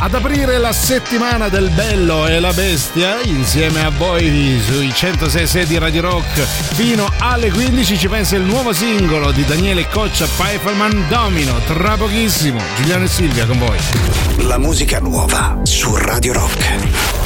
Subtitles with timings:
[0.00, 5.76] Ad aprire la settimana del bello e la bestia insieme a voi sui 106 di
[5.76, 11.58] Radio Rock fino alle 15 ci pensa il nuovo singolo di Daniele Coccia Pfeifferman Domino
[11.66, 13.78] tra pochissimo Giuliano e Silvia con voi
[14.46, 17.17] La musica nuova su Radio Rock.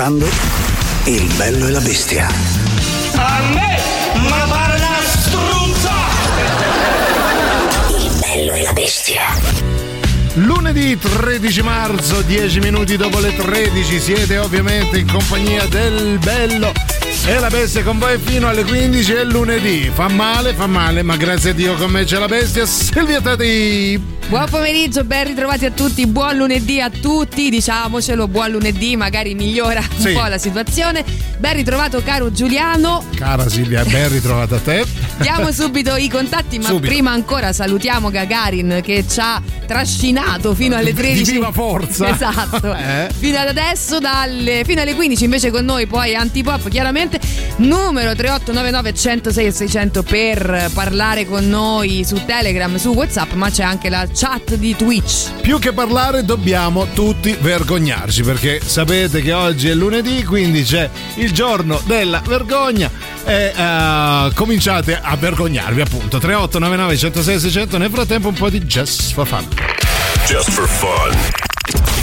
[0.00, 0.26] Ascoltando
[1.04, 2.26] Il bello e la bestia.
[3.16, 3.78] A me,
[4.28, 5.92] ma pare una struzza!
[7.98, 9.22] Il bello e la bestia.
[10.34, 16.72] Lunedì 13 marzo, 10 minuti dopo le 13, siete ovviamente in compagnia del bello
[17.26, 19.90] e la bestia con voi fino alle 15 è lunedì.
[19.92, 22.64] Fa male, fa male, ma grazie a Dio con me c'è la bestia.
[22.66, 24.18] Silvia Tati.
[24.28, 29.80] Buon pomeriggio, ben ritrovati a tutti, buon lunedì a tutti, diciamocelo, buon lunedì, magari migliora
[29.80, 30.12] un Sì.
[30.12, 31.04] po' la situazione.
[31.40, 34.84] Ben ritrovato caro Giuliano, Cara Silvia, ben ritrovata a te.
[35.16, 36.86] diamo subito i contatti, ma Subito.
[36.92, 41.24] prima ancora salutiamo Gagarin che ci ha trascinato fino alle 13.
[41.24, 42.08] Di viva forza.
[42.20, 42.74] Esatto.
[42.74, 43.08] Eh?
[43.18, 47.18] Fino ad adesso, dalle, fino alle 15 invece con noi, poi Antipop chiaramente.
[47.60, 53.62] Numero 3899 106 e 600 per parlare con noi su Telegram, su Whatsapp, ma c'è
[53.62, 55.40] anche la chat di Twitch.
[55.40, 61.32] Più che parlare dobbiamo tutti vergognarci perché sapete che oggi è lunedì, quindi c'è il
[61.32, 62.90] giorno della vergogna
[63.24, 69.12] e uh, cominciate a vergognarvi appunto 3899 106 600 nel frattempo un po' di Just
[69.12, 69.46] for Fun.
[70.26, 71.99] Just for fun.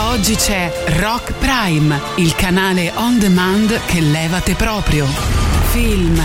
[0.00, 5.06] Oggi c'è Rock Prime, il canale on demand che levate proprio.
[5.70, 6.22] Film,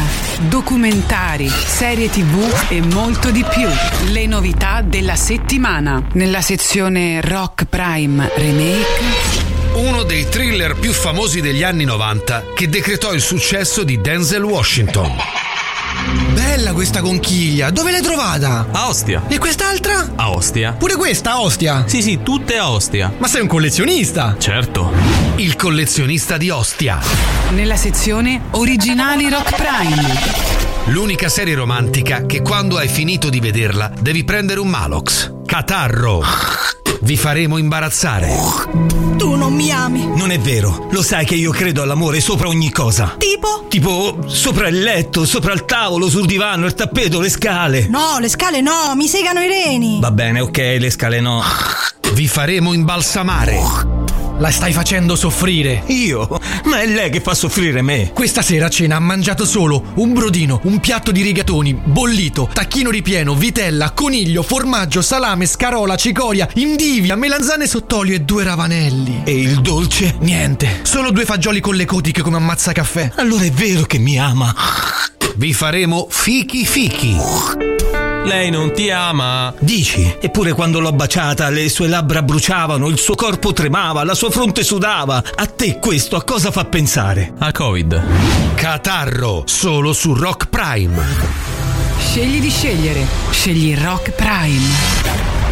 [0.48, 3.68] documentari, serie tv e molto di più.
[4.12, 6.08] Le novità della settimana.
[6.14, 13.12] Nella sezione Rock Prime Remake uno dei thriller più famosi degli anni 90 che decretò
[13.12, 15.43] il successo di Denzel Washington.
[16.56, 18.68] Bella questa conchiglia, dove l'hai trovata?
[18.72, 19.24] A Ostia.
[19.28, 20.12] E quest'altra?
[20.16, 20.74] A Ostia.
[20.74, 21.86] Pure questa a Ostia?
[21.88, 23.12] Sì, sì, tutte a Ostia.
[23.18, 24.36] Ma sei un collezionista?
[24.38, 24.92] Certo.
[25.38, 27.00] Il collezionista di Ostia.
[27.56, 30.94] Nella sezione Originali Rock Prime.
[30.94, 35.34] L'unica serie romantica che quando hai finito di vederla devi prendere un Malox.
[35.48, 36.22] Catarro.
[37.04, 38.34] Vi faremo imbarazzare.
[39.18, 40.08] Tu non mi ami.
[40.16, 40.88] Non è vero.
[40.92, 43.16] Lo sai che io credo all'amore sopra ogni cosa.
[43.18, 43.66] Tipo?
[43.68, 47.88] Tipo sopra il letto, sopra il tavolo, sul divano, il tappeto, le scale.
[47.90, 50.00] No, le scale no, mi segano i reni.
[50.00, 51.44] Va bene, ok, le scale no.
[52.14, 54.03] Vi faremo imbalsamare.
[54.39, 55.83] La stai facendo soffrire.
[55.88, 56.27] Io?
[56.65, 58.12] Ma è lei che fa soffrire me.
[58.13, 62.89] Questa sera a cena ha mangiato solo un brodino, un piatto di rigatoni, bollito, tacchino
[62.89, 69.21] ripieno, vitella, coniglio, formaggio, salame, scarola, cicoria, indivia, melanzane sott'olio e due ravanelli.
[69.24, 70.15] E il dolce?
[70.19, 73.12] Niente, solo due fagioli con le cotiche come ammazza caffè.
[73.15, 74.53] Allora è vero che mi ama.
[75.35, 77.73] Vi faremo fichi fichi.
[78.25, 79.54] Lei non ti ama.
[79.60, 80.16] Dici?
[80.20, 84.64] Eppure quando l'ho baciata le sue labbra bruciavano, il suo corpo tremava, la sua fronte
[84.64, 85.22] sudava.
[85.36, 87.34] A te questo a cosa fa pensare?
[87.40, 88.02] A Covid.
[88.56, 91.04] Catarro, solo su Rock Prime.
[92.00, 93.06] Scegli di scegliere.
[93.31, 95.43] Scegli Rock Prime.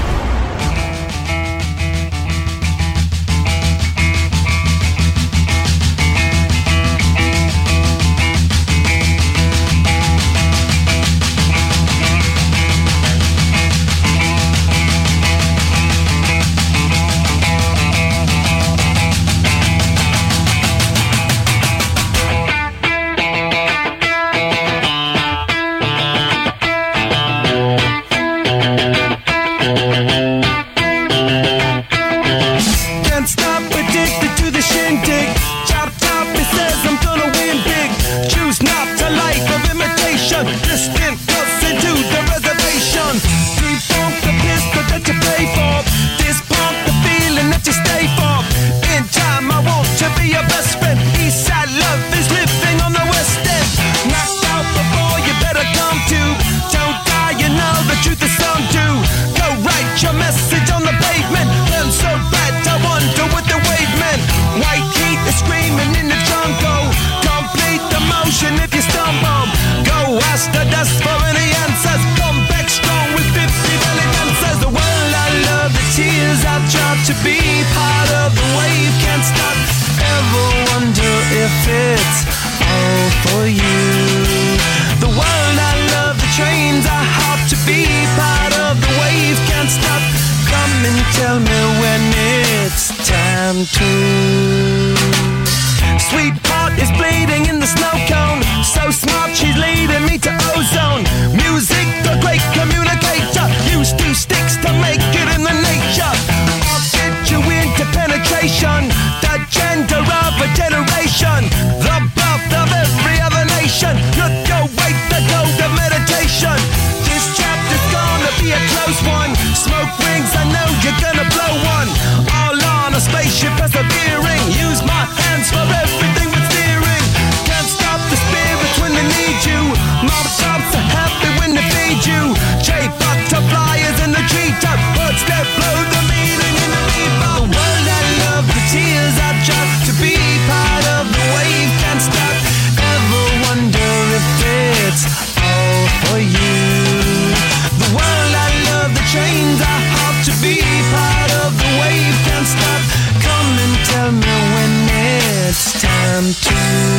[156.33, 156.90] to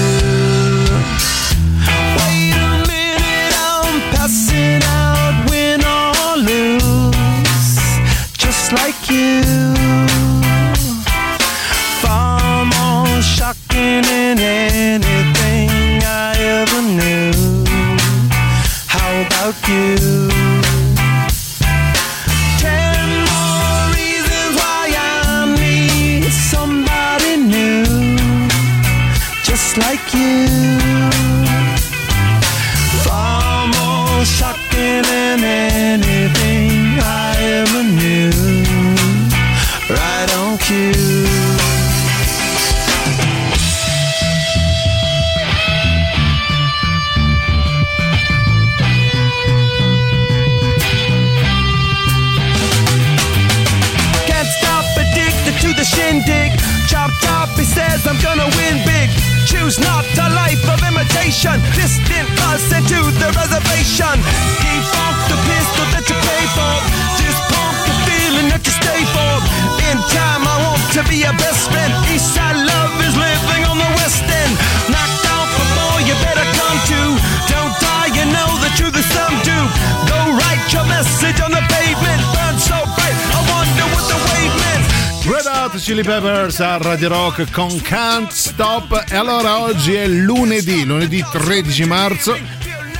[86.92, 89.04] Radio Rock con Can't Stop.
[89.08, 92.36] E allora oggi è lunedì, lunedì 13 marzo.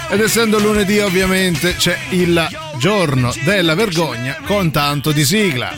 [0.09, 5.71] Ed essendo lunedì, ovviamente, c'è il giorno della vergogna con tanto di sigla.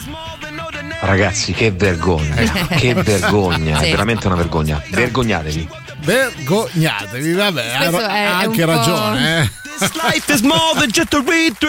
[1.00, 2.36] Ragazzi, che vergogna,
[2.76, 3.86] che vergogna, Sì.
[3.86, 4.80] è veramente una vergogna.
[4.90, 5.68] Vergognatevi.
[6.04, 9.50] Vergognatevi, vabbè, ha anche ragione, eh.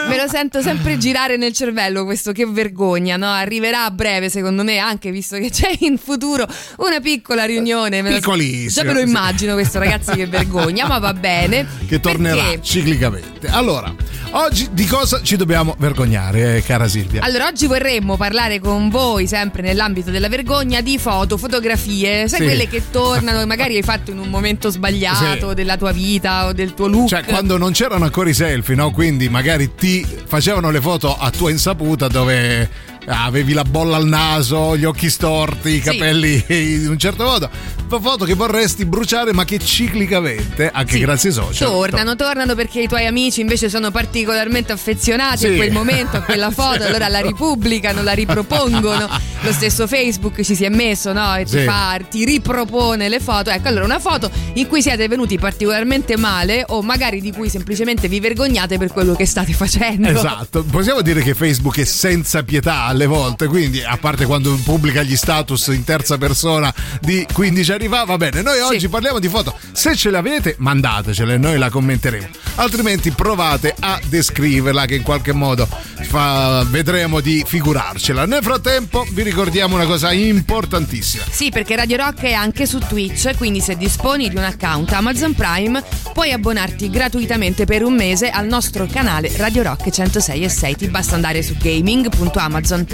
[0.08, 3.28] Me lo sento sempre girare nel cervello questo che vergogna, no?
[3.32, 6.46] Arriverà a breve, secondo me, anche visto che c'è in futuro
[6.78, 8.02] una piccola riunione.
[8.02, 11.66] me lo- Piccolissima, Già me lo immagino questo ragazzi che vergogna, ma va bene.
[11.88, 12.62] Che tornerà Perché?
[12.62, 13.48] ciclicamente.
[13.48, 13.94] Allora,
[14.32, 17.22] oggi di cosa ci dobbiamo vergognare, eh, cara Silvia?
[17.24, 22.46] Allora, oggi vorremmo parlare con voi, sempre nell'ambito della vergogna, di foto, fotografie, sai Sì.
[22.46, 25.56] quelle che tornano e magari hai fatto in un momento sbagliato Sì.
[25.56, 27.08] della tua vita o del tuo look.
[27.10, 28.92] Cioè, quando non c'erano ancora i selfie, no?
[28.92, 32.70] Quindi magari ti facevano le foto a tua insaputa dove
[33.06, 35.82] avevi la bolla al naso, gli occhi storti, i Sì.
[35.82, 37.50] capelli in un certo modo.
[37.88, 41.00] Foto che vorresti bruciare, ma che ciclicamente, anche Sì.
[41.00, 41.70] grazie ai social.
[41.70, 45.48] Tornano, tornano perché i tuoi amici invece sono particolarmente affezionati Sì.
[45.48, 49.08] a quel momento, a quella foto, allora la ripubblicano, la ripropongono.
[49.42, 51.36] Lo stesso Facebook ci si è messo, no?
[51.36, 51.64] E ti, Sì.
[51.64, 53.50] fa, ti ripropone le foto.
[53.52, 58.08] Ecco, allora una foto in cui siete venuti particolarmente male o magari di cui semplicemente
[58.08, 60.10] vi vergognate per quello che state facendo.
[60.10, 65.04] Esatto, possiamo dire che Facebook è senza pietà alle volte, quindi a parte quando pubblica
[65.04, 69.28] gli status in terza persona di 15 anni fa, va bene, noi oggi parliamo di
[69.28, 75.04] foto, se ce le avete mandatecele, noi la commenteremo, altrimenti provate a descriverla che in
[75.04, 75.68] qualche modo
[76.04, 78.26] fa- vedremo di figurarcela.
[78.26, 81.24] Nel frattempo vi ricordiamo una cosa importantissima.
[81.30, 85.34] Sì, perché Radio Rock è anche su Twitch, quindi se disponi di un account Amazon
[85.34, 85.84] Prime
[86.14, 90.76] puoi abbonarti gratuitamente per un mese al nostro canale Radio Rock 106 e 6.
[90.78, 92.85] Ti basta andare su gaming.amazon.com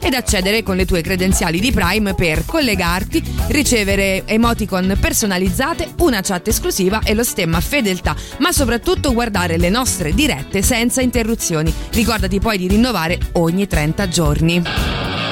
[0.00, 6.48] ed accedere con le tue credenziali di Prime per collegarti, ricevere emoticon personalizzate, una chat
[6.48, 11.72] esclusiva e lo stemma fedeltà, ma soprattutto guardare le nostre dirette senza interruzioni.
[11.90, 15.23] Ricordati poi di rinnovare ogni 30 giorni.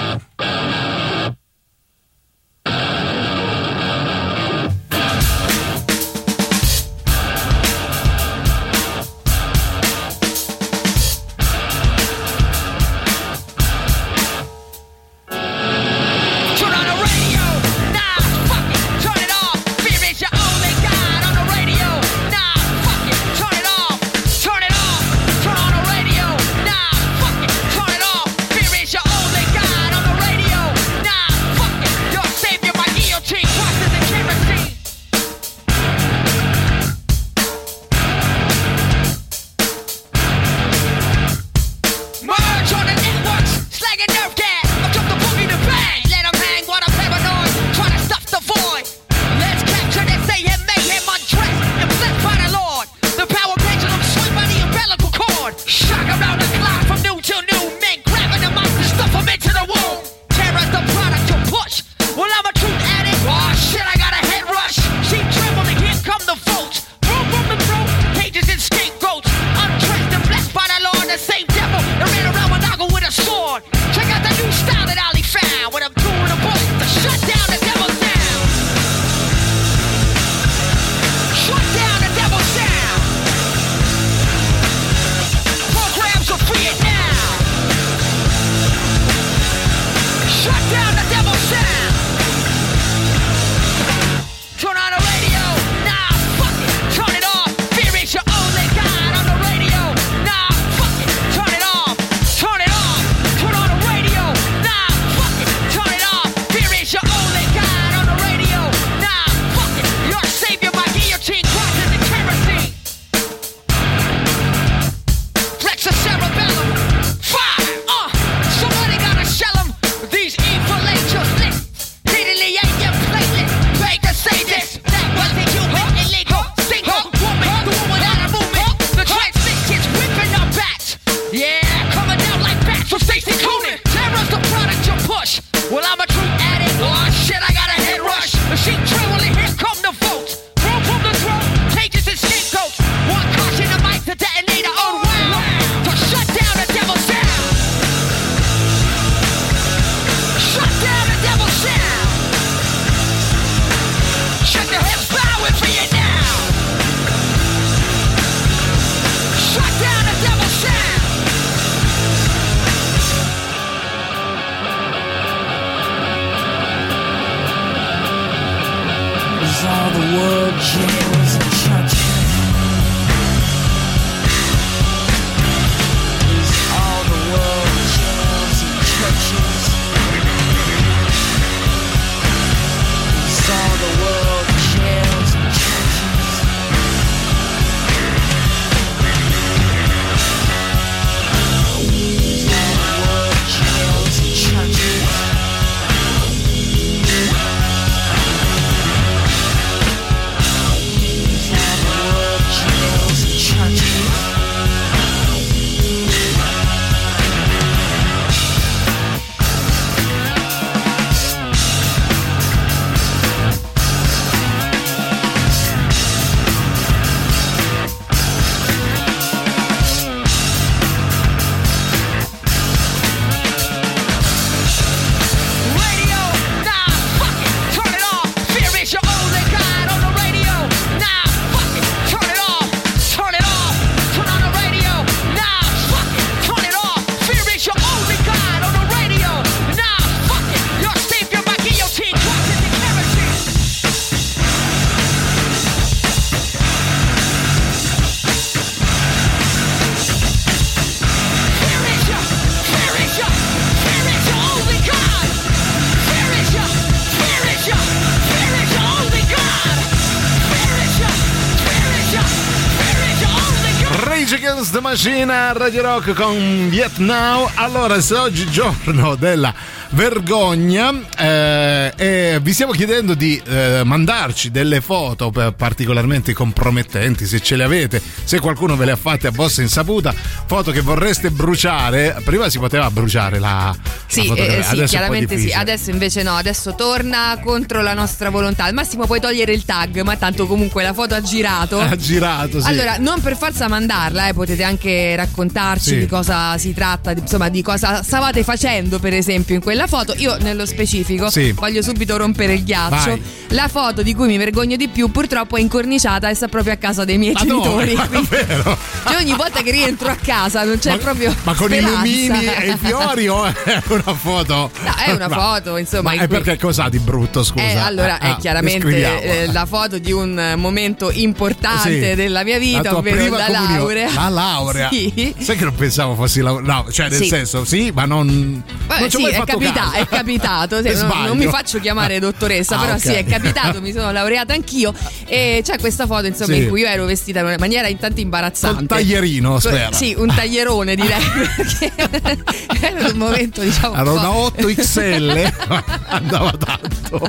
[264.93, 267.51] Machine a Radio Rock con Vietnam.
[267.55, 269.55] Allora, se oggi giorno della
[269.93, 277.57] vergogna eh, e vi stiamo chiedendo di eh, mandarci delle foto particolarmente compromettenti, se ce
[277.57, 280.13] le avete, se qualcuno ve le ha fatte a vostra insaputa,
[280.47, 282.17] foto che vorreste bruciare.
[282.25, 283.75] Prima si poteva bruciare la,
[284.07, 285.53] Sì, la eh, sì chiaramente sì.
[285.53, 288.65] Adesso invece no, adesso torna contro la nostra volontà.
[288.65, 291.79] Al massimo puoi togliere il tag, ma tanto comunque la foto ha girato.
[291.81, 292.69] Ha girato, sì.
[292.69, 295.99] Allora, non per forza mandarla, eh, potete anche raccontarci Sì.
[295.99, 300.15] di cosa si tratta, di- insomma, di cosa stavate facendo, per esempio, in quella foto.
[300.17, 301.53] Io, nello specifico, Sì.
[301.53, 303.11] voglio subito rompere il ghiaccio.
[303.11, 303.23] Vai.
[303.49, 306.77] La foto di cui mi vergogno di più, purtroppo, è incorniciata e sta proprio a
[306.77, 307.95] casa dei miei Ma genitori.
[307.95, 308.79] Ma davvero?
[309.07, 311.35] Cioè, ogni volta che rientro a casa non c'è proprio.
[311.43, 311.91] Ma con speranza.
[311.91, 313.55] i lumini e i fiori o è
[313.89, 314.71] una foto?
[314.83, 317.63] No, è una Ma- foto, insomma, Ma è perché cos'ha di brutto, scusa?
[317.65, 322.15] Eh, allora Ah, è chiaramente eh, la foto di un eh, momento importante Sì.
[322.15, 323.77] della mia La vita, tua ovvero la comunione.
[323.77, 324.11] laurea.
[324.15, 324.89] La laurea.
[325.13, 325.35] Sì.
[325.39, 326.73] Sai che non pensavo fossi laurea.
[326.75, 327.29] No, cioè nel Sì.
[327.29, 328.63] senso, sì, ma non.
[328.87, 329.93] Vabbè, non ci ho sì, mai fatto capita- caso.
[329.97, 330.83] è capitato.
[330.83, 333.01] sì, non, non mi faccio chiamare dottoressa, Ah, però ok.
[333.01, 334.93] sì, è capitato, mi sono laureata anch'io.
[335.27, 336.63] E c'è questa foto, insomma, Sì.
[336.63, 338.81] in cui io ero vestita in una maniera intanto imbarazzante.
[338.81, 339.93] Un taglierino, spero.
[339.93, 341.21] Sì, un taglierone direi.
[342.81, 343.95] era un momento, diciamo.
[343.95, 345.53] Era una 8XL,
[346.09, 347.29] andava tanto.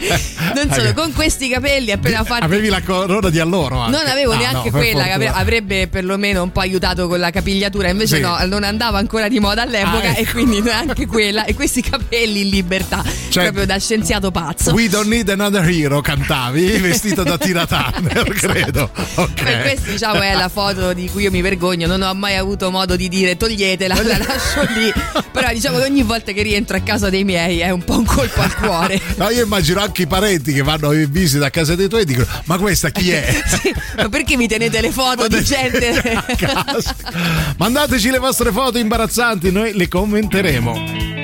[0.54, 2.42] Non solo, con questi capelli appena fatti.
[2.44, 3.78] Avevi la corona di alloro.
[3.80, 3.96] anche.
[3.96, 7.88] Non avevo Ah, neanche no, quella che avrebbe perlomeno un po' aiutato con la capigliatura,
[7.88, 8.22] invece Sì.
[8.22, 10.20] no, non andava ancora di moda all'epoca Ah, ecco.
[10.20, 11.44] e quindi neanche quella.
[11.44, 14.72] E questi capelli in libertà, Cioè, proprio da scienziato pazzo.
[14.72, 18.90] We don't need another hero, cantavi vestito da Tina Turner, credo.
[19.14, 19.42] Ok.
[19.42, 22.70] E questa diciamo è la foto di cui io mi vergogno, non ho mai avuto
[22.70, 24.92] modo di dire toglietela, la lascio lì.
[25.32, 28.04] Però diciamo che ogni volta che rientro a casa dei miei è un po' un
[28.04, 29.00] colpo al cuore.
[29.20, 32.04] No, io immagino anche i parenti che vanno in visita a casa dei tuoi e
[32.04, 33.38] dicono: Ma questa chi è?
[33.60, 36.00] Sì, ma perché mi tenete le foto di gente?
[37.58, 41.19] Mandateci le vostre foto imbarazzanti, noi le commenteremo.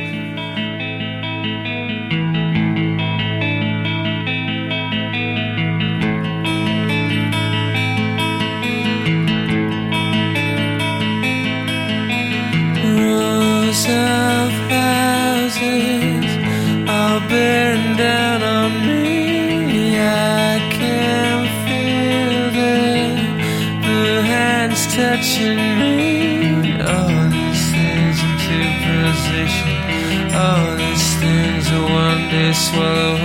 [32.77, 33.16] Swallow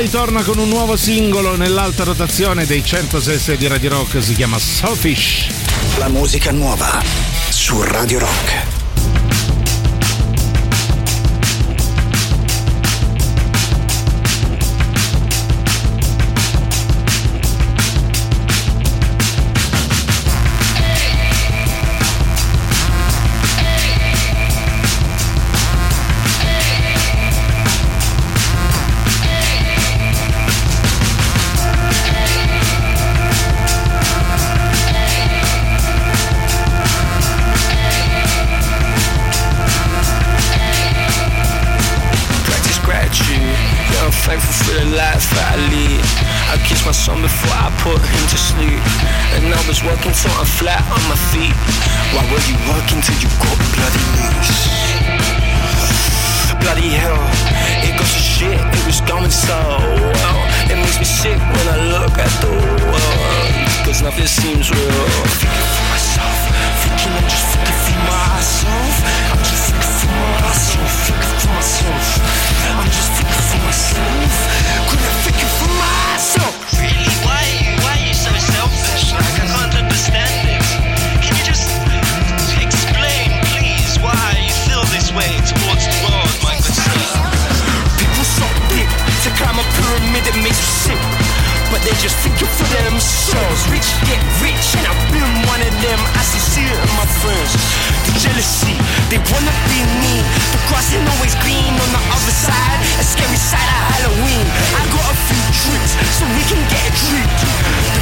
[0.00, 4.58] Tie, torna con un nuovo singolo nell'alta rotazione dei 106 di Radio Rock, si chiama
[4.58, 5.48] Selfish.
[5.98, 7.02] La musica nuova
[7.50, 8.59] su Radio Rock.
[44.50, 46.02] For the life that I lead.
[46.50, 48.82] I kissed my son before I put him to sleep.
[49.38, 51.54] And I was working till I'm flat on my feet.
[52.10, 54.50] Why were you working till you got bloody knees?
[56.58, 57.22] Bloody hell,
[57.86, 60.38] it got to shit, it was going so well.
[60.68, 63.20] It makes me sick when I look at the world.
[63.86, 65.06] Cause nothing seems real.
[65.40, 66.38] Thinking for myself,
[66.84, 68.94] thinking I'm just thinking for myself.
[69.32, 72.49] I'm just thinking for myself, thinking for myself.
[72.80, 74.59] I'm just thinking for myself.
[91.90, 93.66] They're just thinking for themselves.
[93.66, 95.98] Rich get rich, and I've been one of them.
[96.14, 97.50] I see see it in my friends.
[98.06, 98.78] The jealousy,
[99.10, 100.22] they wanna be me.
[100.54, 102.78] The grass ain't always green on the other side.
[102.94, 104.46] A scary side of Halloween.
[104.78, 107.99] I got a few tricks so we can get a treat.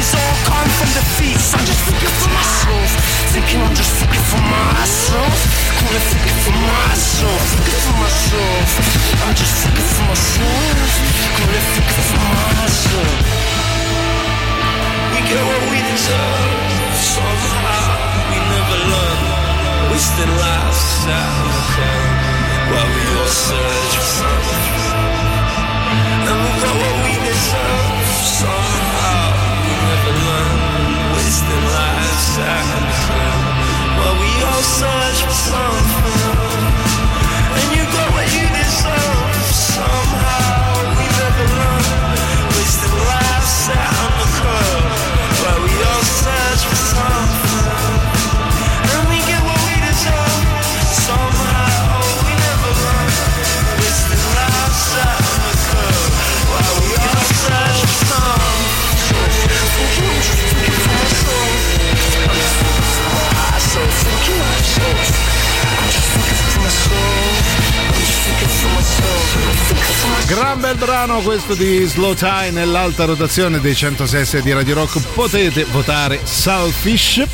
[0.00, 1.52] The victories all come from defeats.
[1.52, 2.88] I'm just thinking for myself.
[3.36, 5.36] Thinking I'm just thinking for myself.
[5.76, 7.40] Calling thinking for myself.
[7.52, 8.68] Thinking for myself.
[9.28, 10.88] I'm just thinking for myself.
[11.36, 13.12] Calling thinking for myself.
[15.12, 16.96] We get what we deserve.
[16.96, 17.92] Somehow
[18.32, 19.20] we never learn.
[19.92, 22.08] Wasting lives out in
[22.72, 24.32] while we all search for.
[26.24, 28.00] And we got what we deserve.
[28.40, 28.89] Somehow we.
[31.50, 33.42] Wasting lives out in the crowd
[33.98, 36.69] while we all search for
[70.26, 75.00] Gran bel brano questo di Slow Tie nell'alta rotazione dei 106 di Radio Rock.
[75.12, 77.26] Potete votare Selfish.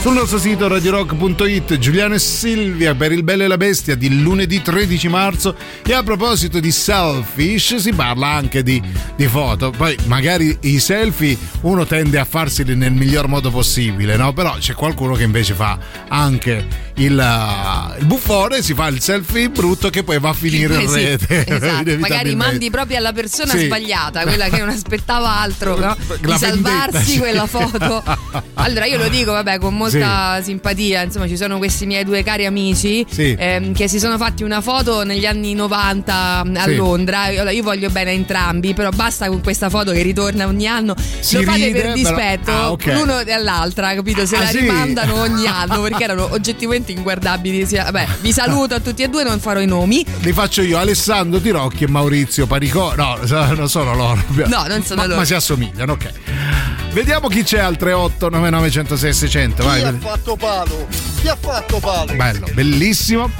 [0.00, 4.62] Sul nostro sito radiorock.it Giuliano e Silvia per il Bello e la Bestia di lunedì
[4.62, 8.80] 13 marzo e a proposito di selfish si parla anche di,
[9.16, 14.32] di foto poi magari i selfie uno tende a farseli nel miglior modo possibile no?
[14.32, 19.48] però c'è qualcuno che invece fa anche il, uh, il buffone si fa il selfie
[19.50, 21.96] brutto che poi va a finire in Eh sì, rete esatto.
[21.98, 23.66] Magari mandi proprio alla persona Sì.
[23.66, 25.96] sbagliata, quella che non aspettava altro, no?
[26.20, 27.18] Di salvarsi sì.
[27.18, 28.02] quella foto.
[28.60, 32.44] Allora io lo dico, vabbè, con molta simpatia, insomma, ci sono questi miei due cari
[32.46, 33.34] amici Sì.
[33.38, 36.74] ehm, che si sono fatti una foto negli anni 90 a Sì.
[36.74, 37.22] Londra.
[37.22, 40.94] Allora, io voglio bene a entrambi, però basta con questa foto che ritorna ogni anno.
[41.20, 42.86] Si lo fate ride, per però- dispetto Ah, ok.
[42.86, 44.26] l'uno e all'altra, capito?
[44.26, 44.58] Se Ah, la sì?
[44.60, 47.66] rimandano ogni anno perché erano oggettivamente inguardabili.
[47.66, 50.04] Sia- Vabbè, vi saluto a tutti e due, non farò i nomi.
[50.20, 53.18] li faccio io Alessandro Tirocchi e Maurizio Paricò no
[53.54, 55.18] non sono loro No, non sono ma, loro.
[55.20, 56.12] ma si assomigliano ok
[56.92, 60.86] vediamo chi c'è al 38 99 106 600 vai Chi ha fatto palo?
[61.26, 62.14] Ha fatto palo?
[62.14, 63.30] Bello, bellissimo.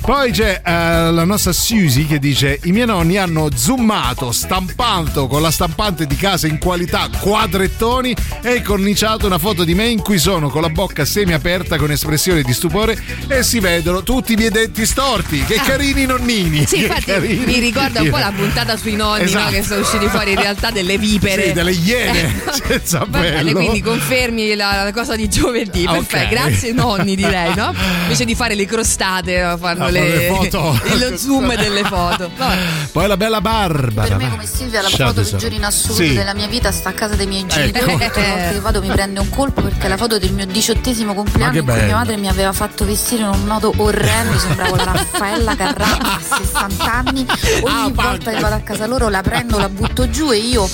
[0.00, 0.70] Poi c'è eh,
[1.10, 6.14] la nostra Susie che dice: I miei nonni hanno zoomato, stampato con la stampante di
[6.14, 10.68] casa in qualità quadrettoni e corniciato una foto di me in cui sono con la
[10.68, 15.42] bocca semi aperta con espressione di stupore e si vedono tutti i miei denti storti.
[15.44, 15.62] Che Ah.
[15.62, 16.64] carini nonnini!
[16.66, 17.44] Sì, infatti carini.
[17.44, 19.44] mi ricorda un po' la puntata sui nonni Esatto.
[19.44, 19.50] no?
[19.50, 21.46] che sono usciti fuori in realtà delle vipere.
[21.46, 22.32] Sì, delle iene Eh,
[22.68, 23.52] senza Va bene, bello.
[23.52, 25.84] quindi confermi la, la cosa di giovedì.
[25.86, 26.30] Ah, Perfetto, ok.
[26.30, 27.72] grazie nonni di direi, no?
[28.02, 30.78] Invece di fare le crostate, fanno Ah, le, le foto.
[30.98, 32.30] lo zoom delle foto.
[32.36, 32.56] Vabbè.
[32.92, 34.08] Poi la bella Barbara.
[34.08, 35.36] Per me come Silvia la Ciao, foto tesoro.
[35.36, 36.14] peggiore in assoluto Sì.
[36.14, 37.54] della mia vita sta a casa dei miei Ecco.
[37.54, 37.82] genitori.
[37.92, 41.14] Tutte volte che vado mi prende un colpo perché è la foto del mio diciottesimo
[41.14, 44.84] compleanno in cui mia madre mi aveva fatto vestire in un modo orrendo, sembravo la
[44.84, 47.26] Raffaella Carrà a 60 anni.
[47.62, 50.68] Ogni volta che vado a casa loro la prendo, la butto giù e io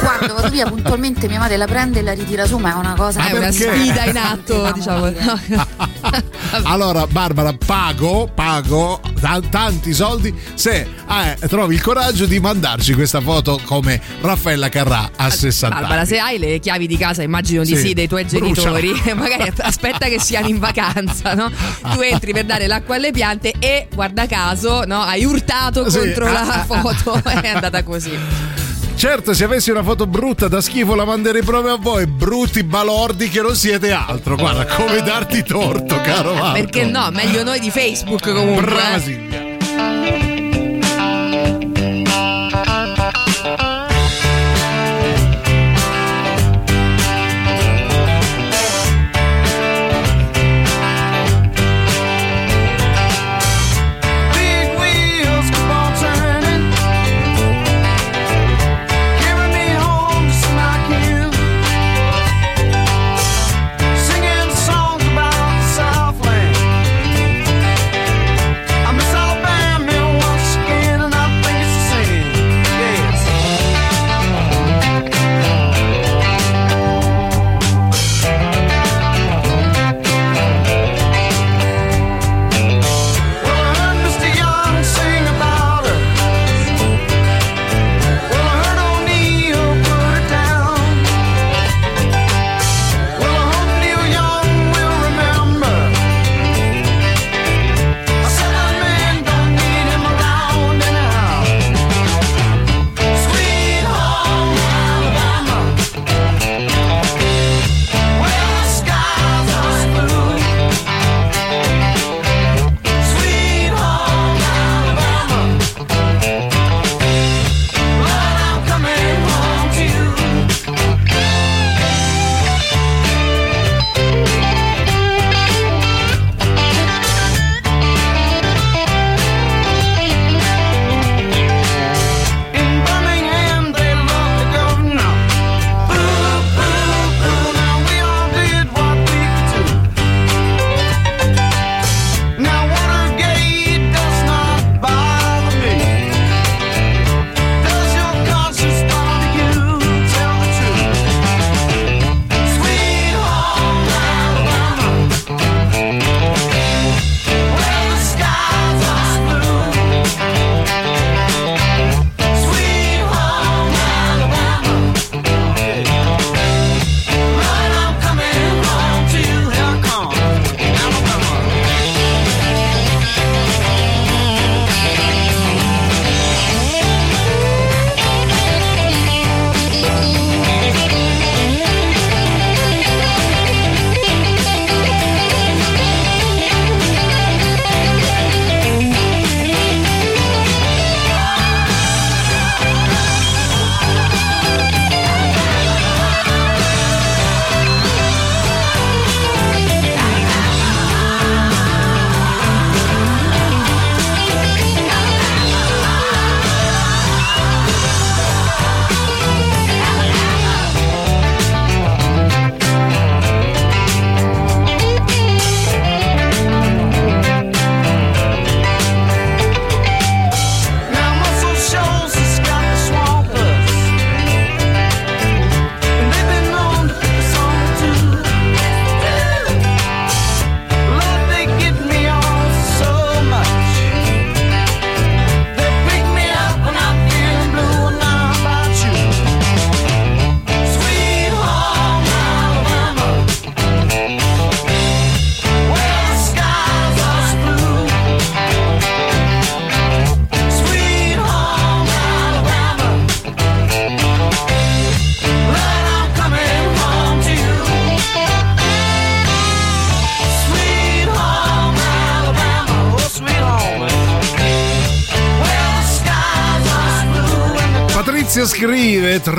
[0.00, 2.94] quando vado via puntualmente mia madre la prende e la ritira su, ma è una
[2.96, 5.12] cosa È una sfida in atto, diciamo.
[6.64, 13.20] Allora, Barbara, pago, pago ta- tanti soldi se eh, trovi il coraggio di mandarci questa
[13.20, 16.06] foto come Raffaella Carrà a 60 Barbara, anni.
[16.06, 17.88] se hai le chiavi di casa, immagino di Sì.
[17.88, 18.78] sì, dei tuoi Bruciala.
[18.80, 21.50] genitori, magari aspetta che siano in vacanza, no?
[21.92, 25.00] Tu entri per dare l'acqua alle piante e, guarda caso, no?
[25.02, 25.98] Hai urtato Sì.
[25.98, 28.16] contro la foto, è andata così.
[29.04, 33.28] Certo, se avessi una foto brutta da schifo la manderei proprio a voi, brutti balordi
[33.28, 34.34] che non siete altro.
[34.34, 36.52] Guarda, come darti torto, caro Marco.
[36.58, 37.10] Perché no?
[37.12, 38.64] Meglio noi di Facebook comunque.
[38.64, 39.43] Brava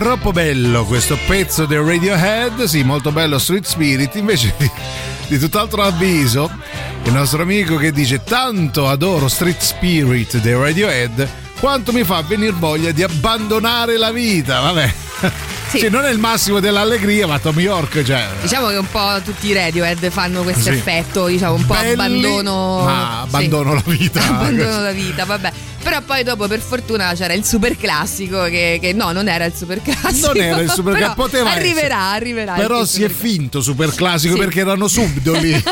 [0.06, 2.66] Troppo bello questo pezzo del Radiohead.
[2.66, 4.14] Sì, molto bello Street Spirit.
[4.14, 4.70] Invece di,
[5.30, 6.48] di tutt'altro avviso,
[7.06, 11.28] il nostro amico che dice tanto adoro Street Spirit dei Radiohead
[11.60, 14.94] quanto mi fa venire voglia di abbandonare la vita, vabbè.
[15.68, 15.80] Sì.
[15.80, 18.28] Sì, non è il massimo dell'allegria, ma Tom York, cioè.
[18.40, 20.70] Diciamo che un po' tutti i Radiohead fanno questo Sì.
[20.70, 22.84] effetto, diciamo, un po' Belli, abbandono.
[22.84, 24.22] ma abbandono la vita.
[24.22, 25.52] abbandono la vita, vabbè.
[25.96, 29.54] Però poi dopo per fortuna c'era il super classico che, che no, non era il
[29.56, 30.28] super classico.
[30.34, 32.16] Non era il super classico, poteva Arriverà, essere.
[32.16, 32.54] arriverà.
[32.56, 34.40] Però si è finto super classico Sì.
[34.40, 35.52] perché erano subdoli.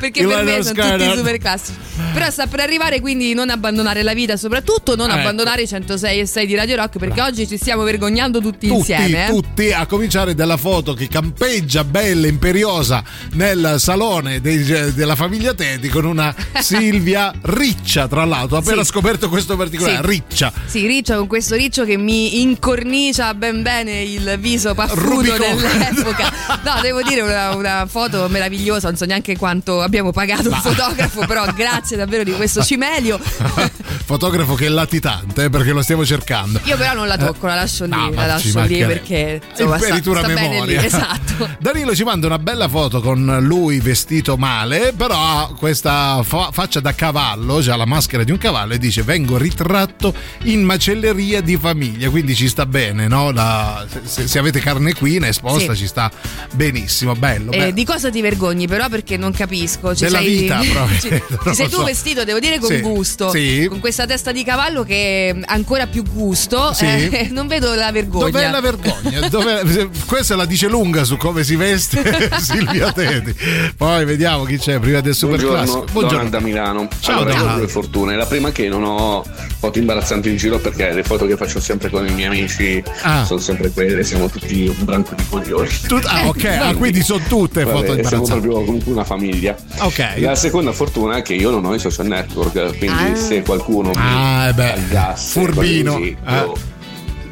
[0.00, 1.78] perché Il per me sono tutti super classici.
[2.16, 5.18] Però sta per arrivare, quindi non abbandonare la vita, soprattutto non Ecco.
[5.18, 8.78] abbandonare i 106 e 6 di Radio Rock, perché oggi ci stiamo vergognando tutti, tutti,
[8.92, 9.26] insieme.
[9.26, 9.28] eh.
[9.30, 13.02] tutti, a cominciare dalla foto che campeggia bella, imperiosa
[13.32, 18.56] nel salone dei- della famiglia Teti con una Silvia riccia, tra l'altro.
[18.56, 18.88] Ho appena Sì.
[18.90, 20.06] scoperto questo particolare, Sì.
[20.08, 20.52] riccia.
[20.64, 26.32] Sì, Riccio con questo riccio che mi incornicia ben bene il viso paffuto dell'epoca.
[26.66, 31.24] No, devo dire una, una foto meravigliosa, non so neanche quanto abbiamo pagato il fotografo,
[31.26, 33.18] però grazie davvero di questo cimelio.
[34.06, 36.60] Fotografo che è latitante, eh, perché lo stiamo cercando.
[36.64, 39.40] Io però non la tocco, la lascio lì, No, la ma ci lascio lì perché
[39.50, 40.84] insomma, sta, sta bene lì, memoria.
[40.84, 41.48] esatto.
[41.58, 46.78] Danilo ci manda una bella foto con lui vestito male, però ha questa fa- faccia
[46.80, 51.56] da cavallo, cioè la maschera di un cavallo e dice vengo ritratto in macelleria di
[51.56, 53.32] famiglia, quindi ci sta bene, no?
[53.32, 55.80] La- se, se avete carne equina esposta Sì.
[55.80, 56.10] ci sta
[56.52, 57.50] benissimo, bello.
[57.50, 57.70] Eh, bello.
[57.72, 61.20] di cosa ti vergogni però perché non capisco ci Della sei, vita, proprio, ci, non
[61.20, 61.82] ci lo sei tu so.
[61.84, 63.66] vestito devo dire con Sì, gusto sì.
[63.68, 66.84] con questa testa di cavallo che ha ancora più gusto Sì.
[66.84, 69.28] eh, non vedo la vergogna Dov'è la vergogna?
[69.28, 73.34] Dov'è- Questa la dice lunga su come si veste Silvia Teti.
[73.76, 75.84] Poi vediamo chi c'è prima del super Buongiorno.
[76.08, 76.88] Donald da Milano.
[77.00, 77.58] Ciao, allora, Donald.
[77.58, 78.16] due fortune.
[78.16, 79.24] La prima è che non ho
[79.58, 83.24] foto imbarazzanti in giro perché le foto che faccio sempre con i miei amici Ah.
[83.24, 85.68] sono sempre quelle, siamo tutti un branco di coglioni.
[85.86, 88.40] Tut- ah, ok, ah, quindi sono tutte Vabbè, foto siamo imbarazzanti.
[88.46, 89.56] proprio comunque una famiglia.
[89.78, 90.14] Ok.
[90.18, 93.14] La seconda fortuna è che io non ho i social network, quindi Ah.
[93.14, 96.52] se qualcuno Ah, mi eh beh, furbino, così, eh.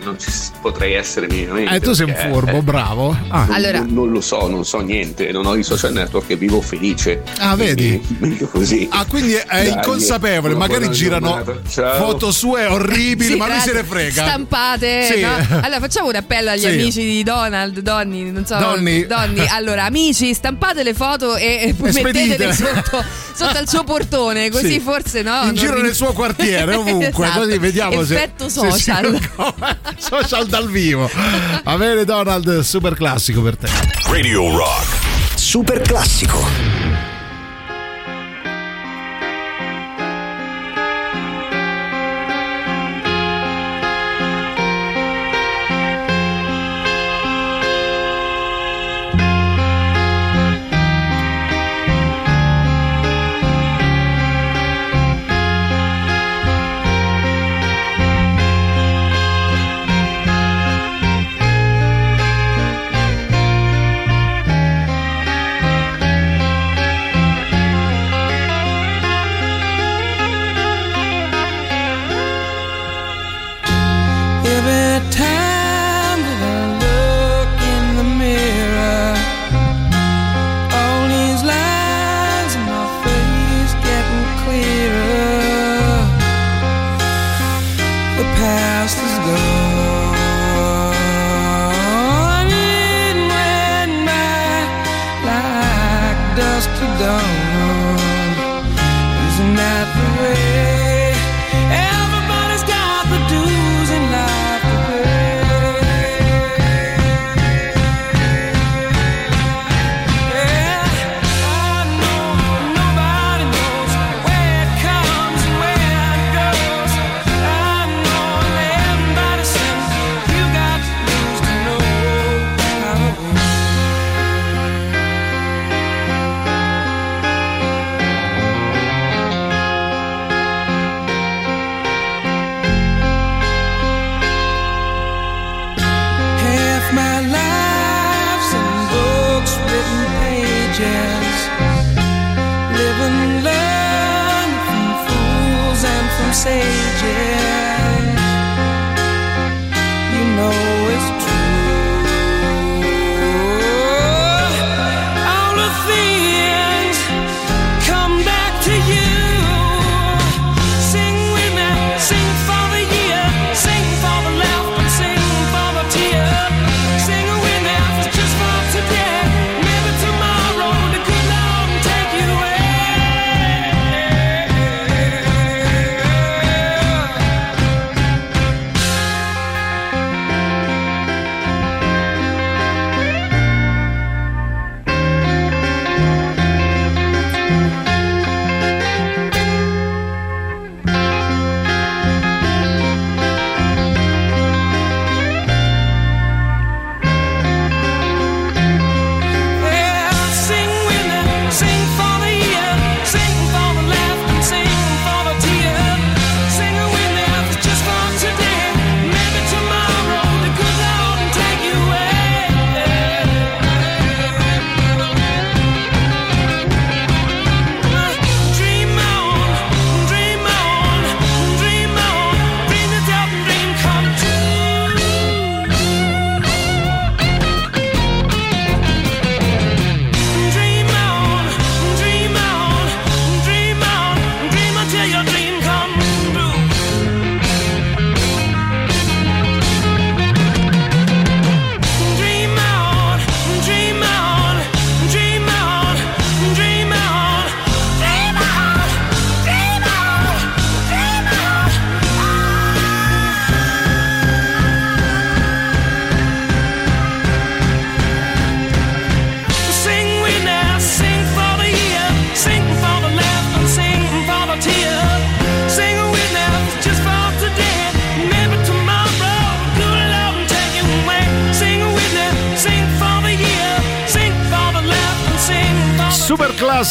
[0.04, 0.30] Non ci
[0.60, 1.74] potrei essere minimamente.
[1.74, 3.16] Eh, tu sei un furbo, eh, bravo.
[3.28, 6.30] Ah, non, Allora- non- non lo so, non so niente, non ho i social network
[6.30, 7.22] e vivo felice.
[7.38, 7.98] Ah, vedi?
[8.00, 8.86] Quindi, meglio così.
[8.90, 13.84] Ah, quindi è Dai, inconsapevole, magari girano foto sue orribili, Sì, ma lui se ne
[13.84, 14.22] frega.
[14.24, 15.02] Stampate.
[15.04, 15.20] Sì.
[15.20, 15.32] no?
[15.64, 16.66] Allora facciamo un appello agli Sì.
[16.66, 18.56] amici di Donald, Donny, non so.
[18.56, 19.06] Donny.
[19.06, 19.44] Donny.
[19.54, 23.02] Allora, amici, stampate le foto e, e poi mettetele sotto,
[23.34, 24.80] sotto al suo portone, così Sì.
[24.80, 25.42] forse no.
[25.44, 27.40] In giro ri- nel suo quartiere, ovunque, Esatto.
[27.40, 29.18] così vediamo se- Effetto se si- social.
[29.98, 31.10] Social dal vivo.
[31.64, 33.68] Va bene, Donald, super classico per te.
[34.08, 35.36] Radio Rock.
[35.36, 36.73] Super classico.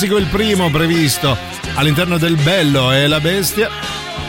[0.03, 1.37] Classico, il primo previsto
[1.75, 3.69] all'interno del Bello e la Bestia,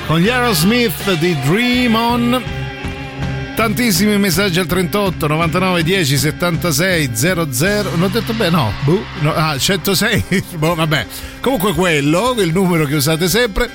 [0.07, 2.43] con gli Aerosmith di Dream On.
[3.57, 7.91] Tantissimi messaggi al 38 99 10 76 00.
[7.91, 10.45] Non ho detto bene, no, boh, no, ah, 106.
[10.59, 11.07] boh, vabbè.
[11.45, 13.70] Comunque quello, il numero che usate sempre.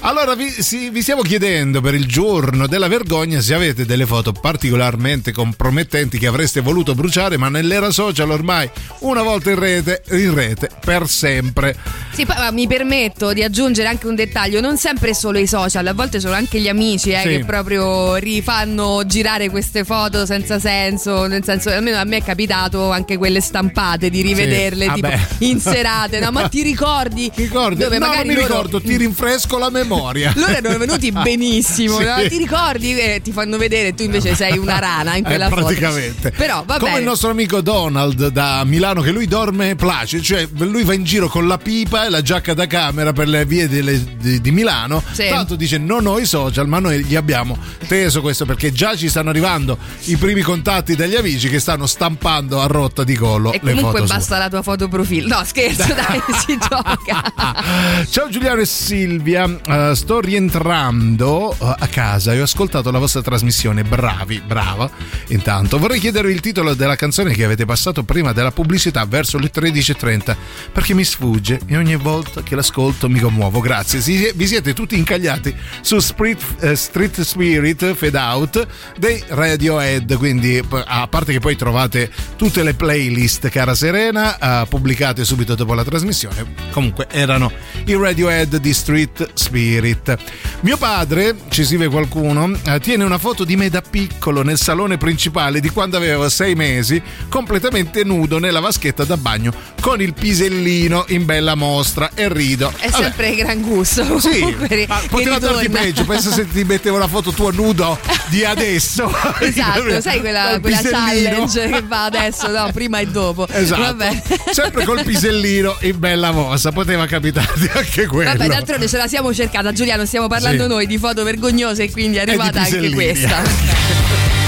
[0.00, 4.32] Allora vi, sì, vi stiamo chiedendo per il giorno della vergogna se avete delle foto
[4.32, 8.68] particolarmente compromettenti che avreste voluto bruciare, ma nell'era social ormai
[9.00, 11.76] una volta in rete, in rete per sempre.
[12.12, 15.92] Sì, poi mi permetto di aggiungere anche un dettaglio, non sempre solo i social, a
[15.92, 17.28] volte sono anche gli amici eh, Sì.
[17.28, 22.90] che proprio rifanno girare queste foto senza senso, nel senso almeno a me è capitato
[22.90, 25.20] anche quelle stampate di rivederle Sì, tipo vabbè.
[25.38, 26.62] in serate, no, ma ti
[27.02, 27.30] ricordi?
[27.34, 27.82] Ricordi?
[27.82, 30.32] Dove no, magari non mi loro- ricordo, ti rinfresco la memoria.
[30.34, 32.04] Loro erano venuti benissimo, Sì.
[32.04, 32.14] no?
[32.28, 32.96] ti ricordi?
[32.98, 35.62] Eh, ti fanno vedere, tu invece sei una rana in Eh, quella foto.
[35.64, 36.30] praticamente.
[36.30, 36.98] Però va Come bene.
[37.02, 41.28] il nostro amico Donald da Milano che lui dorme placido, cioè lui va in giro
[41.28, 45.02] con la pipa e la giacca da camera per le vie delle- di, di Milano.
[45.12, 45.28] Sì.
[45.28, 49.08] Tanto dice non ho i social, ma noi gli abbiamo teso questo perché già ci
[49.08, 53.60] stanno arrivando i primi contatti degli amici che stanno stampando a rotta di collo E
[53.60, 54.16] comunque foto sue.
[54.16, 55.28] basta la tua foto profilo.
[55.28, 56.85] No, scherzo, dai, si gioca.
[58.10, 63.22] Ciao Giuliano e Silvia, Eh, sto rientrando eh, a casa e ho ascoltato la vostra
[63.22, 64.88] trasmissione, bravi, brava.
[65.28, 69.50] Intanto vorrei chiedervi il titolo della canzone che avete passato prima della pubblicità verso le
[69.52, 70.36] 13.30
[70.72, 73.60] perché mi sfugge e ogni volta che l'ascolto mi commuovo.
[73.60, 78.66] Grazie, Si- vi siete tutti incagliati su Street, eh, Street Spirit Fade Out
[78.96, 85.54] dei Radiohead, quindi a parte che poi trovate tutte le playlist, cara Serena, pubblicate subito
[85.56, 86.74] dopo la trasmissione.
[86.76, 87.50] Comunque erano
[87.86, 90.14] i Radiohead di Street Spirit.
[90.60, 94.98] Mio padre, ci scrive qualcuno, eh, tiene una foto di me da piccolo nel salone
[94.98, 97.00] principale di quando avevo sei mesi,
[97.30, 102.70] completamente nudo nella vaschetta da bagno con il pisellino in bella mostra e rido.
[102.76, 104.18] È Vabbè, sempre gran gusto.
[104.20, 106.04] sì, comunque, ma poteva darti peggio.
[106.04, 109.10] Pensa se ti mettevo la foto tua nudo di adesso.
[109.46, 112.68] Esatto, sai quella, quella challenge che va adesso, no?
[112.72, 113.46] Prima e dopo.
[113.48, 113.80] Esatto.
[113.80, 114.22] Vabbè.
[114.50, 116.32] Sempre col pisellino in bella
[116.66, 118.30] mossa, poteva capitarti anche quello.
[118.30, 120.04] Vabbè, d'altronde ce la siamo cercata, Giuliano.
[120.04, 120.68] Stiamo parlando Sì.
[120.68, 123.42] noi di foto vergognose e quindi è arrivata anche questa.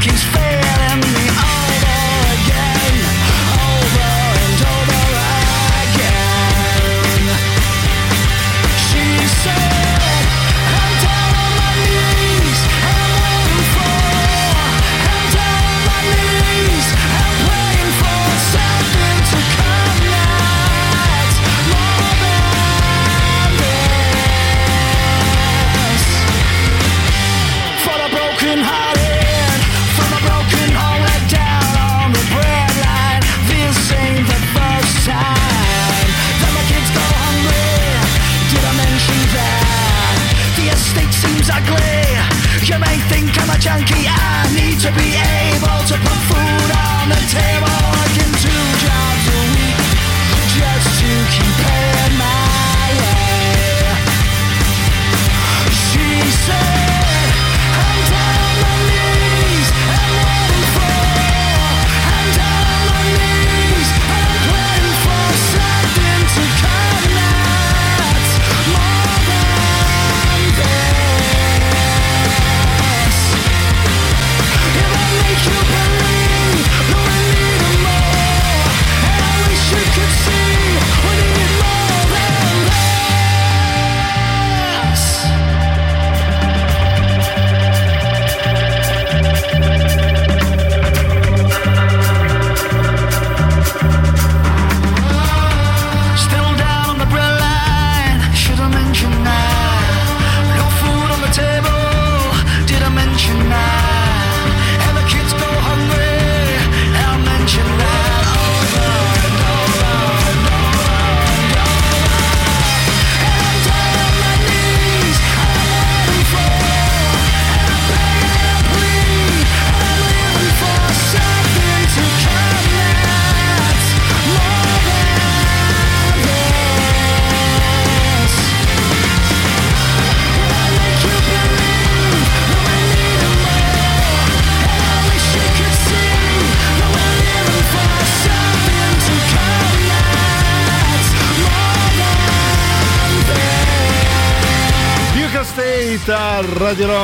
[0.00, 0.39] Vikings.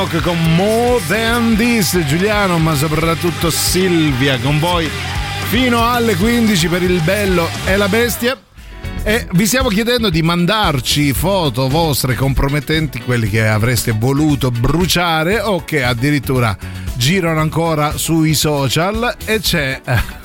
[0.09, 4.89] Rock con More Than This, Giuliano, ma soprattutto Silvia con voi
[5.49, 8.37] fino alle 15 per il bello e la bestia.
[9.03, 15.65] E vi stiamo chiedendo di mandarci foto vostre compromettenti, quelli che avreste voluto bruciare o
[15.65, 16.55] che addirittura
[16.95, 20.16] girano ancora sui social e c'è eh,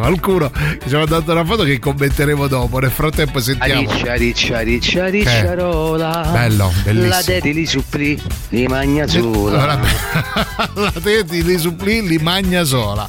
[0.00, 2.78] qualcuno che ci ha mandato una foto che commenteremo dopo.
[2.78, 3.88] Nel frattempo sentiamo.
[3.88, 6.30] Ariccia, riccia, riccia, ricciarola.
[6.32, 7.08] Bello, bellissimo.
[7.08, 9.78] La dedi li supplì, li magna sola.
[10.74, 13.06] la teti li supplì, li magna sola.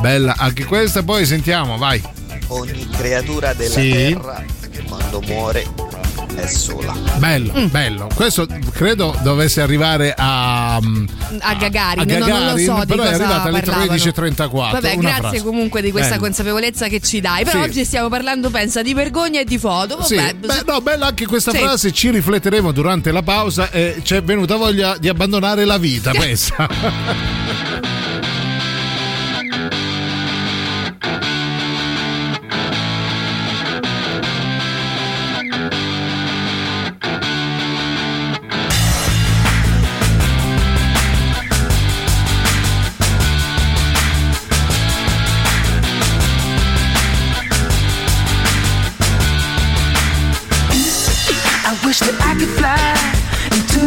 [0.00, 2.02] Bella anche questa, poi sentiamo, vai.
[2.48, 3.90] Ogni creatura della Sì.
[3.90, 4.44] terra
[4.88, 5.66] quando muore
[6.36, 6.94] è sola.
[7.18, 8.08] Bello, bello.
[8.14, 11.06] Questo credo dovesse arrivare a, mm,
[11.40, 13.92] A Gagarin, a no, non lo Gagarin, so di però è arrivata alle parlavano.
[13.94, 14.70] 13.34.
[14.72, 15.42] Vabbè, una grazie frase.
[15.42, 16.22] comunque di questa Bello.
[16.22, 17.44] consapevolezza che ci dai.
[17.44, 17.68] Però Sì.
[17.68, 20.02] oggi stiamo parlando, pensa, di vergogna e di foto.
[20.02, 21.58] Sì, Vabbè, beh, no, bella anche questa Sì.
[21.58, 26.12] frase, ci rifletteremo durante la pausa e ci è venuta voglia di abbandonare la vita,
[26.16, 26.68] pensa.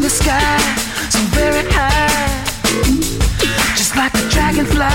[0.10, 0.58] the sky
[1.14, 2.44] so very high,
[3.78, 4.86] just like a dragonfly.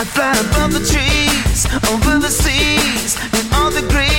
[0.00, 1.60] I fly above the trees,
[1.92, 4.17] over the seas, in all degrees,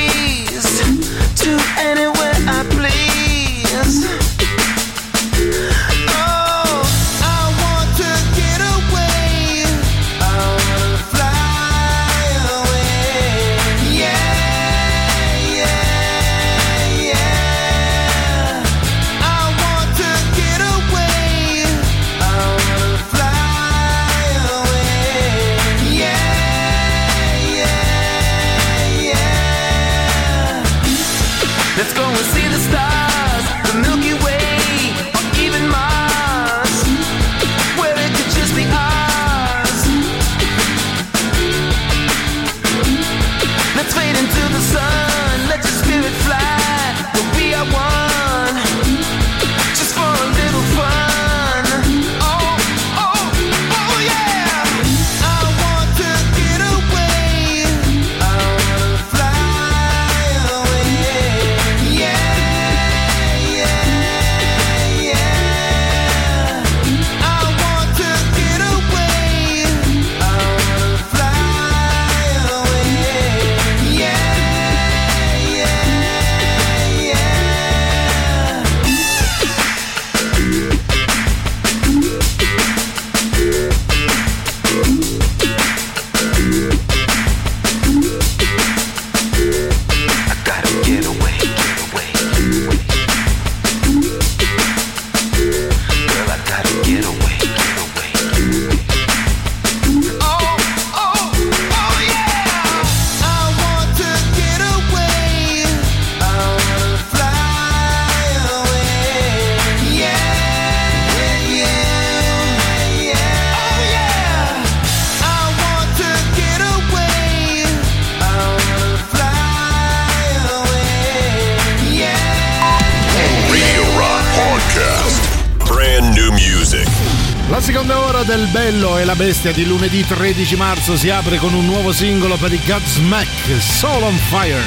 [128.29, 132.35] del Bello e la Bestia di lunedì 13 marzo si apre con un nuovo singolo
[132.35, 134.61] per i Godsmack, Soul on Fire.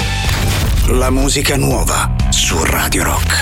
[0.99, 3.42] La musica nuova su Radio Rock.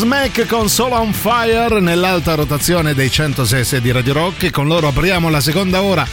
[0.00, 4.44] Godsmack con Soul on Fire nell'alta rotazione dei 106 di Radio Rock.
[4.44, 6.06] E con loro apriamo la seconda ora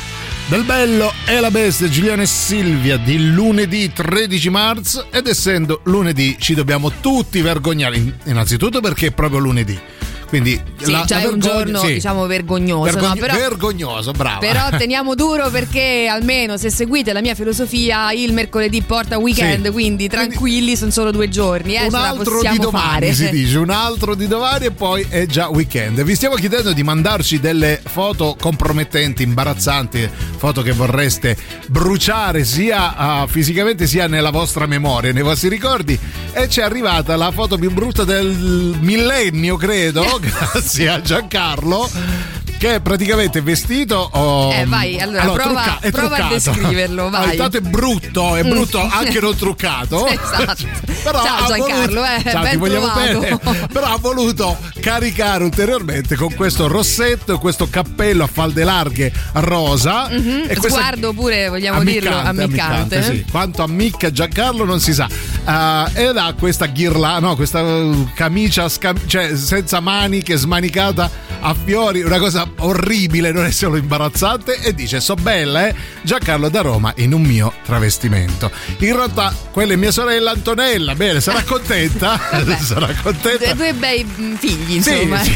[0.48, 5.10] del bello e la bestia Giuliano e Silvia di lunedì 13 marzo.
[5.10, 7.96] Ed essendo lunedì ci dobbiamo tutti vergognare.
[7.96, 9.80] In- innanzitutto perché è proprio lunedì
[10.28, 11.94] quindi Sì, la- già la è un vergogna- giorno sì.
[11.94, 13.20] diciamo vergognoso, Vergogn- no?
[13.20, 18.82] però, vergognoso brava però teniamo duro perché almeno se seguite la mia filosofia il mercoledì
[18.82, 19.72] porta weekend, Sì.
[19.72, 23.14] quindi tranquilli sono solo due giorni, eh, un altro di domani fare.
[23.14, 26.02] si dice, un altro di domani e poi è già weekend.
[26.04, 31.36] Vi stiamo chiedendo di mandarci delle foto compromettenti, imbarazzanti, foto che vorreste
[31.68, 35.98] bruciare sia ah, fisicamente sia nella vostra memoria, nei vostri ricordi.
[36.34, 42.47] E ci è arrivata la foto più brutta del millennio, credo, grazie a Giancarlo.
[42.58, 44.10] Che è praticamente vestito.
[44.14, 46.34] oh, Eh, vai, allora, prova- trucca- è prova a truccato.
[46.34, 47.28] descriverlo, vai.
[47.28, 48.90] Ah, intanto è brutto, è brutto Mm.
[48.92, 50.08] anche non truccato.
[50.18, 50.66] Esatto.
[51.04, 53.20] Però Ciao, Giancarlo, voluto- eh, Ciao, ben ti vogliamo trovato.
[53.20, 53.68] bene.
[53.72, 60.08] Però ha voluto caricare ulteriormente con questo rossetto e questo cappello a falde larghe rosa.
[60.10, 63.04] Mhm, e questa- Sguardo pure, vogliamo dirlo, ammiccante.
[63.04, 63.26] sì.
[63.30, 65.08] Quanto ammicca Giancarlo non si sa.
[65.44, 71.54] Ah, ed ha questa ghirla, no, questa uh, camicia scam- cioè, senza maniche, smanicata a
[71.64, 74.60] fiori, una cosa orribile, non è solo imbarazzante.
[74.62, 75.76] E dice: So bella, eh?
[76.02, 78.52] Giancarlo da Roma in un mio travestimento.
[78.80, 80.96] In realtà, quella è mia sorella Antonella.
[80.96, 82.20] Bene, sarà contenta.
[82.62, 83.46] sarà contenta.
[83.46, 84.06] Due, due bei
[84.40, 85.22] figli, insomma.
[85.24, 85.34] sì,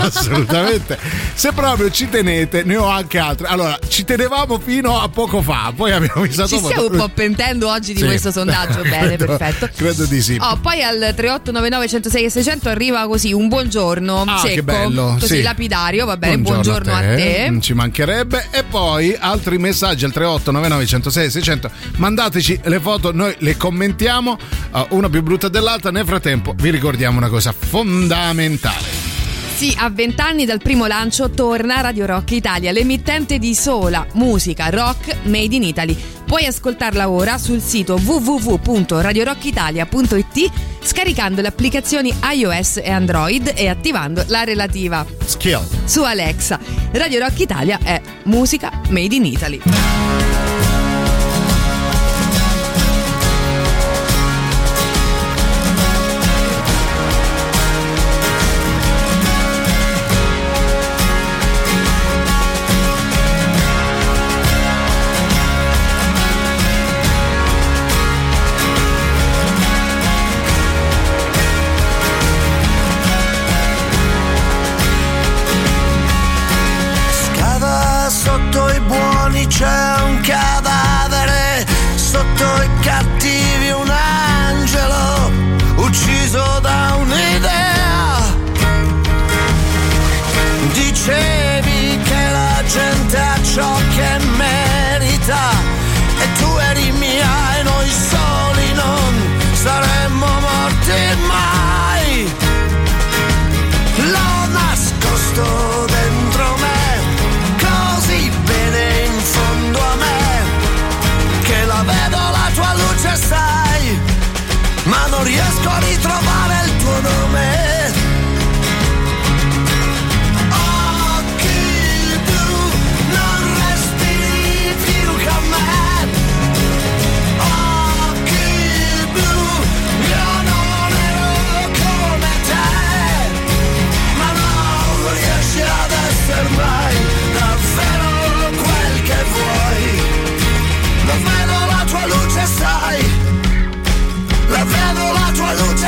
[0.00, 0.98] assolutamente.
[1.34, 3.46] Se proprio ci tenete, ne ho anche altre.
[3.48, 7.68] Allora, ci tenevamo fino a poco fa, poi abbiamo visto Ci stiamo un po' pentendo
[7.70, 8.06] oggi di Sì.
[8.06, 8.82] questo sondaggio.
[8.82, 9.68] Bene, Credo- perfetto.
[9.74, 10.36] Credo di sì.
[10.40, 15.16] Oh, poi al 3899 106 e 600 arriva così un buongiorno Ah, secco, che bello,
[15.18, 15.42] così sì.
[15.42, 17.46] lapidario, va bene, buongiorno, a te.
[17.48, 18.48] Non ci mancherebbe.
[18.50, 21.70] E poi altri messaggi al 3899 106 600.
[21.96, 24.38] Mandateci le foto, noi le commentiamo,
[24.72, 25.90] uh, una più brutta dell'altra.
[25.90, 29.13] Nel frattempo vi ricordiamo una cosa fondamentale.
[29.54, 35.18] Sì, a vent'anni dal primo lancio torna Radio Rock Italia, l'emittente di sola musica rock
[35.26, 35.96] made in Italy.
[36.26, 40.50] Puoi ascoltarla ora sul sito www.radiorockitalia.it
[40.82, 46.58] scaricando le applicazioni iOS e Android e attivando la relativa skill su Alexa.
[46.90, 49.60] Radio Rock Italia è musica made in Italy.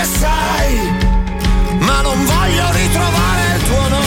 [0.06, 0.92] Sai,
[1.78, 4.04] ma non voglio ritrovare il tuo nome.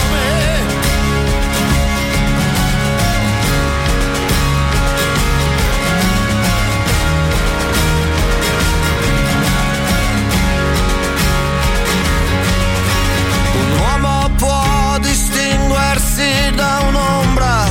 [13.52, 17.68] Un uomo può distinguersi da un'ombra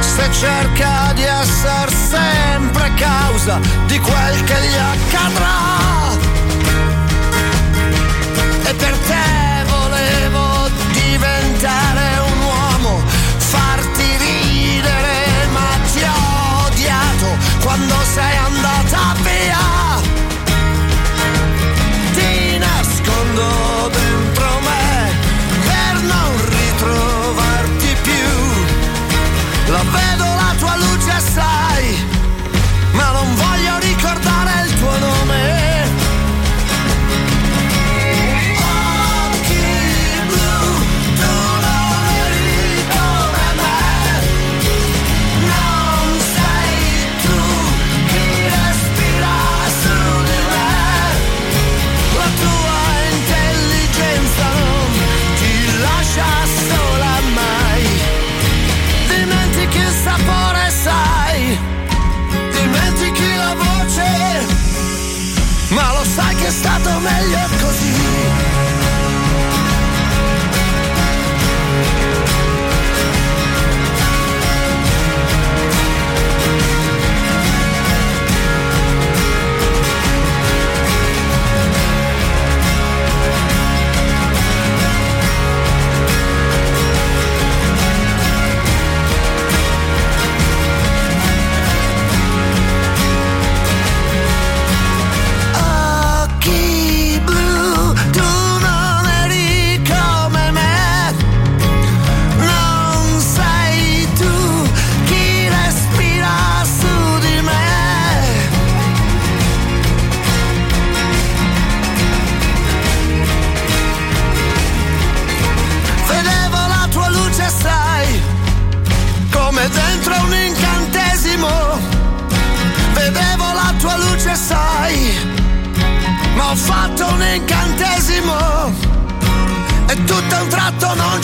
[0.00, 5.85] se cerca di essere sempre causa di quel che gli accadrà.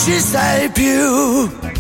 [0.03, 1.72] Tratto non ci sei più.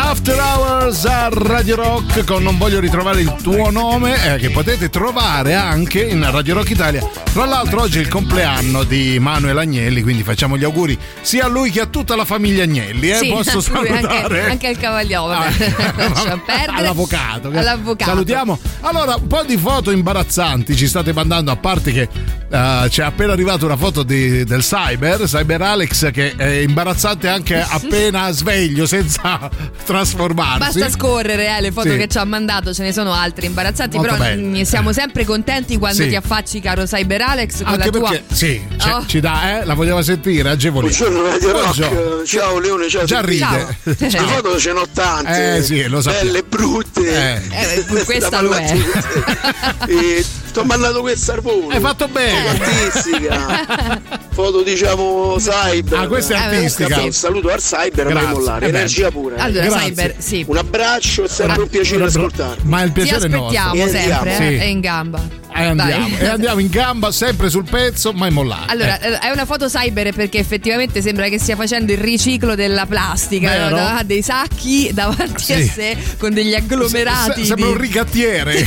[0.00, 4.88] After Hours a Radio Rock con Non voglio ritrovare il tuo nome eh, che potete
[4.90, 7.06] trovare anche in Radio Rock Italia.
[7.32, 11.48] Tra l'altro oggi è il compleanno di Manuel Agnelli, quindi facciamo gli auguri sia a
[11.48, 13.10] lui che a tutta la famiglia Agnelli.
[13.10, 13.16] Eh?
[13.16, 14.48] Sì, Posso salutare?
[14.50, 15.06] Anche, anche al.
[15.08, 16.72] Lascia perdere.
[16.76, 17.48] All'avvocato.
[17.48, 18.10] All'avvocato.
[18.10, 18.58] Salutiamo.
[18.82, 22.08] Allora, un po' di foto imbarazzanti ci state mandando, a parte che
[22.50, 27.60] eh, c'è appena arrivata una foto di- del Cyber, Cyber Alex, che è imbarazzante anche
[27.68, 29.50] appena sveglio, senza
[29.88, 30.58] trasformarsi.
[30.58, 31.96] Basta scorrere eh, le foto Sì.
[31.96, 34.60] che ci ha mandato, ce ne sono altre imbarazzanti, Molto però belle.
[34.60, 36.08] mm, siamo sempre contenti quando Sì.
[36.08, 38.10] ti affacci, caro Cyber Alex, con Anche la tua.
[38.10, 39.06] perché, sì, cioè, Oh.
[39.06, 39.64] ci dà, eh?
[39.64, 40.94] La vogliamo sentire, agevolino.
[40.94, 42.00] Buongiorno Radio Buongiorno.
[42.16, 43.76] Rock, ciao Leone, ciao Già ride.
[43.82, 46.26] Le foto ce n'ho tante, Eh, sì, lo sappiamo.
[46.26, 47.40] belle, brutte.
[47.50, 48.76] Eh, questa Da lo è.
[49.88, 50.24] e
[50.58, 51.68] ti ho mandato questa al volo.
[51.68, 52.48] Hai fatto bene.
[52.48, 54.20] Artistica.
[54.38, 55.98] Foto diciamo cyber.
[55.98, 56.88] Ah, questa è artistica.
[56.88, 57.04] Capì?
[57.06, 58.30] Un saluto al cyber, non Grazie.
[58.32, 59.36] mollare, Eh energia pura.
[59.36, 59.40] eh.
[59.40, 59.88] Allora, Grazie.
[59.88, 60.44] Cyber, sì.
[60.46, 62.62] Un abbraccio, è sempre un piacere ascoltarti.
[62.66, 63.58] Ma il Ti piacere è nostro.
[63.60, 64.54] aspettiamo sempre, eh, Sì.
[64.54, 65.46] è in gamba.
[65.50, 68.66] E andiamo, e andiamo in gamba, sempre sul pezzo, mai mollare.
[68.68, 69.08] Allora, Eh.
[69.14, 73.68] eh, è una foto cyber perché effettivamente sembra che stia facendo il riciclo della plastica,
[73.68, 73.76] no?
[73.78, 75.52] ha dei sacchi davanti Sì.
[75.54, 77.40] a sé con degli agglomerati.
[77.40, 78.66] Se- sembra di- un rigattiere.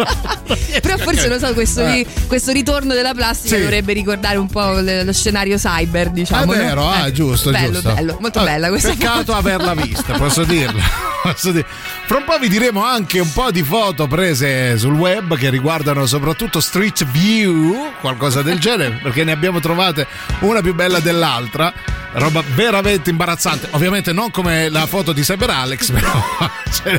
[0.96, 2.06] Però forse lo so, questo, Eh.
[2.26, 3.62] questo ritorno della plastica Sì.
[3.62, 6.52] dovrebbe ricordare un po' lo scenario cyber, Ah, diciamo.
[6.52, 6.62] è no?
[6.64, 7.92] vero, ah, Eh, giusto, bello, giusto.
[7.94, 9.34] bello, molto Ah, bella questa Peccato foto.
[9.34, 10.80] averla vista, posso dirlo.
[11.20, 11.66] Posso dire.
[12.06, 16.06] Fra un po' vi diremo anche un po' di foto prese sul web che riguardano
[16.06, 20.06] soprattutto Street View, qualcosa del genere, perché ne abbiamo trovate
[20.40, 21.70] una più bella dell'altra.
[22.12, 23.68] Roba veramente imbarazzante.
[23.72, 26.24] Ovviamente non come la foto di Cyber Alex, però.
[26.72, 26.98] cioè,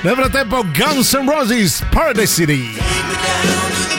[0.00, 2.80] nel frattempo, Guns N' Roses Paradise City.
[3.14, 3.91] And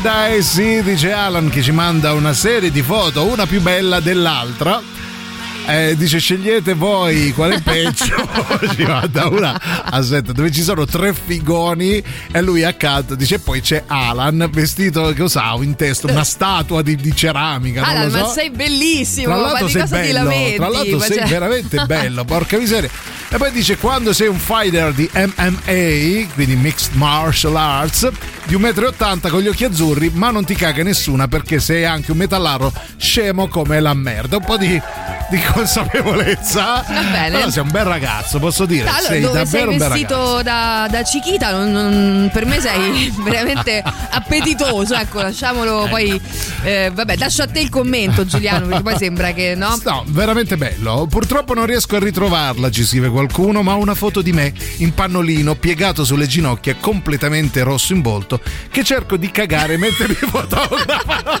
[0.00, 4.80] Paradise, sì, dice Alan che ci manda una serie di foto, una più bella dell'altra.
[5.66, 8.16] Eh, dice scegliete voi qual è peggio
[8.74, 13.84] ci manda una aspetta dove ci sono tre figoni e lui accanto dice poi c'è
[13.86, 18.18] Alan vestito che usavo in testa una statua di, di ceramica Alan, so.
[18.18, 20.56] ma sei bellissimo, Tra ma l'altro di sei bello, lamenti?
[20.56, 22.90] tra l'altro Ma sei cioè- veramente bello, porca miseria.
[23.28, 28.10] E poi dice quando sei un fighter di MMA, quindi Mixed Martial Arts,
[28.44, 32.10] di 1,80 m con gli occhi azzurri, ma non ti caga nessuna perché sei anche
[32.10, 34.36] un metallaro scemo come la merda.
[34.36, 34.80] Un po' di,
[35.32, 36.84] di consapevolezza.
[36.86, 37.38] Va bene.
[37.38, 38.86] Però sei un bel ragazzo, posso dire.
[38.88, 40.14] Allora, sei dove sei davvero un bel ragazzo.
[40.14, 44.94] vestito da, da Chiquita, non- non- per me sei veramente appetitoso.
[44.94, 46.20] Ecco, lasciamolo poi.
[46.64, 49.78] eh, vabbè, lascio a te il commento, Giuliano, perché poi sembra che no.
[49.84, 51.06] No, veramente bello.
[51.08, 54.92] Purtroppo non riesco a ritrovarla, ci scrive qualcuno, ma ho una foto di me in
[54.92, 58.40] pannolino piegato sulle ginocchia, completamente rosso in volto,
[58.70, 61.40] che cerco di cagare mentre mi fotografano.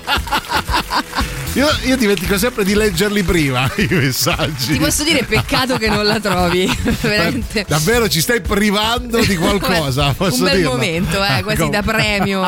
[1.54, 4.72] Io, io dimentico sempre di leggerli prima i messaggi.
[4.72, 6.64] Ti posso dire, peccato che non la trovi.
[7.02, 7.66] Veramente.
[7.68, 10.14] Davvero ci stai privando di qualcosa?
[10.16, 10.70] Posso Un bel dirlo?
[10.70, 11.70] momento, eh, quasi Ecco.
[11.70, 12.40] da premio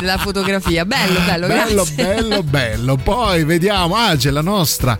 [0.00, 0.86] la fotografia.
[0.86, 1.94] Bello, bello, bello, grazie.
[1.96, 2.96] bello, bello.
[2.96, 4.98] Poi vediamo, ah, c'è la nostra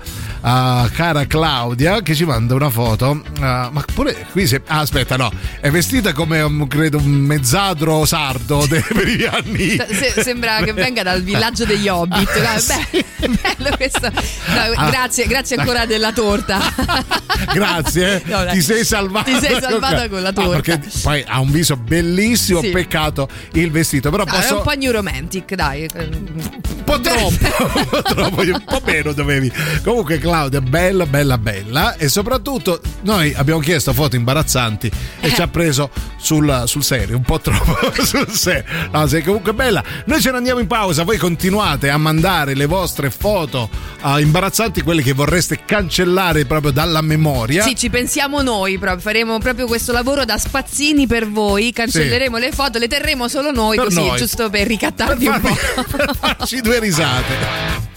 [0.48, 3.20] ah, cara Claudia che ci manda una foto.
[3.40, 4.62] Ah, ma pure qui se.
[4.66, 9.70] ah, aspetta, no, è vestita come un, credo un mezzadro sardo de- per gli anni.
[9.77, 12.32] Se- sembra che venga dal villaggio degli Hobbit.
[12.32, 13.05] Beh,
[13.56, 14.10] bello questo.
[14.10, 14.89] No, Ah.
[14.90, 16.60] grazie, grazie ancora della torta.
[17.52, 18.31] Grazie, eh.
[18.31, 19.31] No, ti sei salvata.
[19.31, 20.60] Ti sei salvata con la No, torta.
[20.60, 22.70] perché poi ha un viso bellissimo, Sì.
[22.70, 24.10] peccato il vestito.
[24.10, 24.56] Però No, è posso.
[24.56, 25.86] un po' new romantic, dai.
[25.94, 27.28] un po' troppo,
[27.74, 29.52] un po' troppo, un po' meno dovevi.
[29.85, 31.96] Comunque, Claudia, bella, bella, bella.
[31.96, 34.90] E soprattutto, noi abbiamo chiesto foto imbarazzanti
[35.20, 38.64] e ci ha preso sul, sul serio, un po' troppo sul serio.
[38.92, 39.82] No, sei comunque bella.
[40.06, 41.04] Noi ce ne andiamo in pausa.
[41.04, 43.68] Voi continuate a mandare le vostre foto
[44.00, 47.62] ah, imbarazzanti, quelle che vorreste cancellare proprio dalla memoria.
[47.62, 49.00] Sì, ci pensiamo noi, proprio.
[49.00, 53.76] faremo proprio questo lavoro da spazzini per voi, cancelleremo le foto, le terremo solo noi,
[53.76, 54.18] Per così, noi.
[54.18, 55.54] giusto per ricattarvi un po'.
[56.36, 57.94] Facci due risate.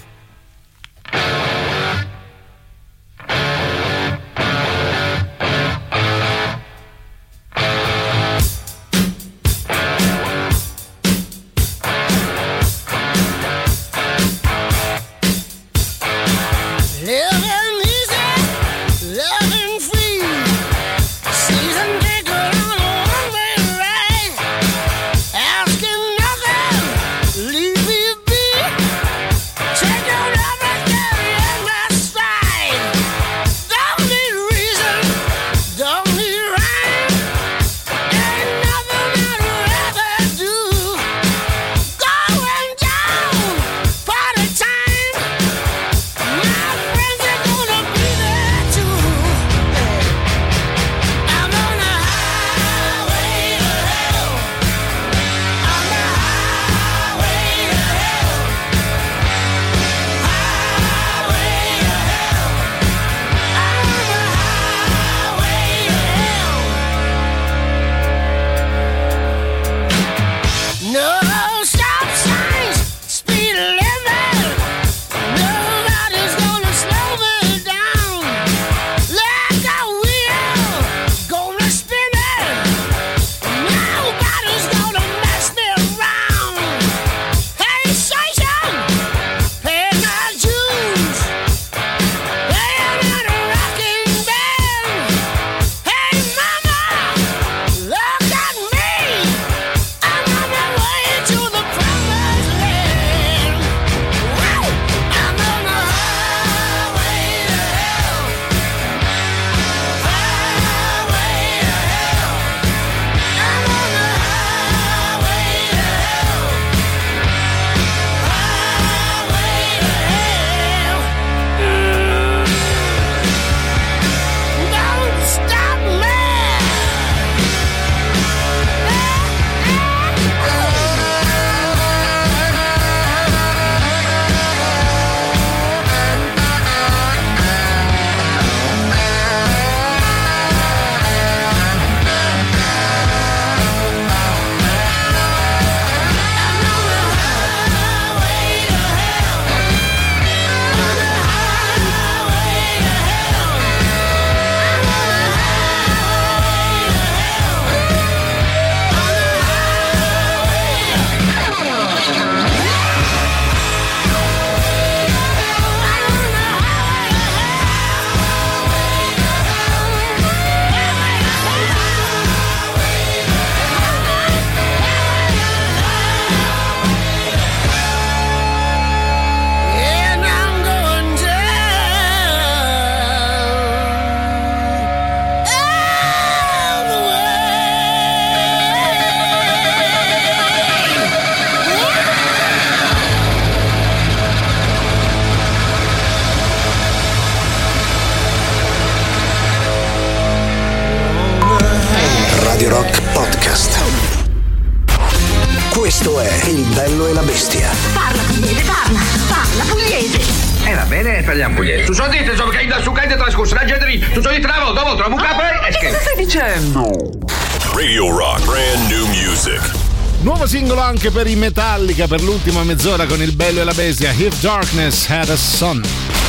[221.10, 224.12] Anche per i Metallica per l'ultima mezz'ora con il bello e la bestia.
[224.12, 225.84] If Darkness Had a Sun.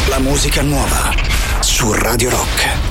[0.09, 1.15] La musica nuova
[1.61, 2.90] su Radio Rock.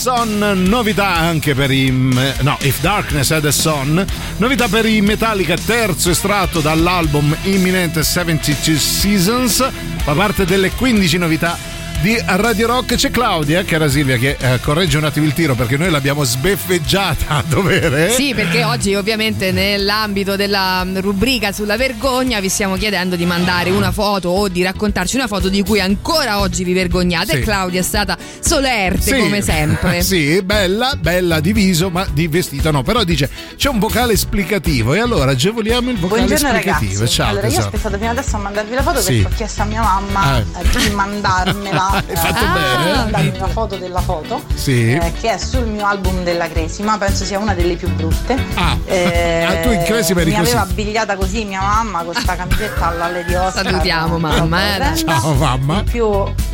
[0.00, 1.90] Son, novità anche per i.
[1.90, 4.02] No, If Darkness Had a Son,
[4.38, 9.70] novità per i Metallica, terzo estratto dall'album imminente 72 Seasons,
[10.02, 11.69] fa parte delle 15 novità
[12.00, 12.94] di Radio Rock.
[12.94, 17.26] C'è Claudia, cara Silvia, che eh, corregge un attimo il tiro perché noi l'abbiamo sbeffeggiata
[17.36, 18.10] a dovere.
[18.12, 23.92] Sì, perché oggi ovviamente nell'ambito della rubrica sulla vergogna vi stiamo chiedendo di mandare una
[23.92, 27.32] foto o di raccontarci una foto di cui ancora oggi vi vergognate.
[27.32, 27.36] Sì.
[27.38, 29.18] E Claudia è stata solerte Sì.
[29.18, 30.00] come sempre.
[30.02, 32.82] sì, bella, bella di viso, ma di vestito no.
[32.82, 36.92] Però dice c'è un vocale esplicativo e allora agevoliamo il vocale Buongiorno esplicativo.
[36.92, 37.12] ragazzi.
[37.12, 39.12] Ciao, allora, io ho aspettato fino adesso a mandarvi la foto Sì.
[39.18, 40.44] perché ho chiesto a mia mamma eh,
[40.78, 41.88] di mandarmela.
[41.90, 42.48] Hai fatto eh,
[42.82, 42.96] bene.
[42.96, 44.92] mandarmi una foto della foto Sì.
[44.94, 48.36] eh, che è sul mio album della Cresima, penso sia una delle più brutte.
[48.54, 50.50] Ah, Eh, ah, tu in Cresima eri mi così.
[50.50, 53.64] aveva abbigliata così mia mamma con sta camisetta alla Lady Oscar.
[53.66, 54.96] Salutiamo, mamma, eh.
[54.96, 55.78] Ciao mamma.
[55.78, 56.06] In più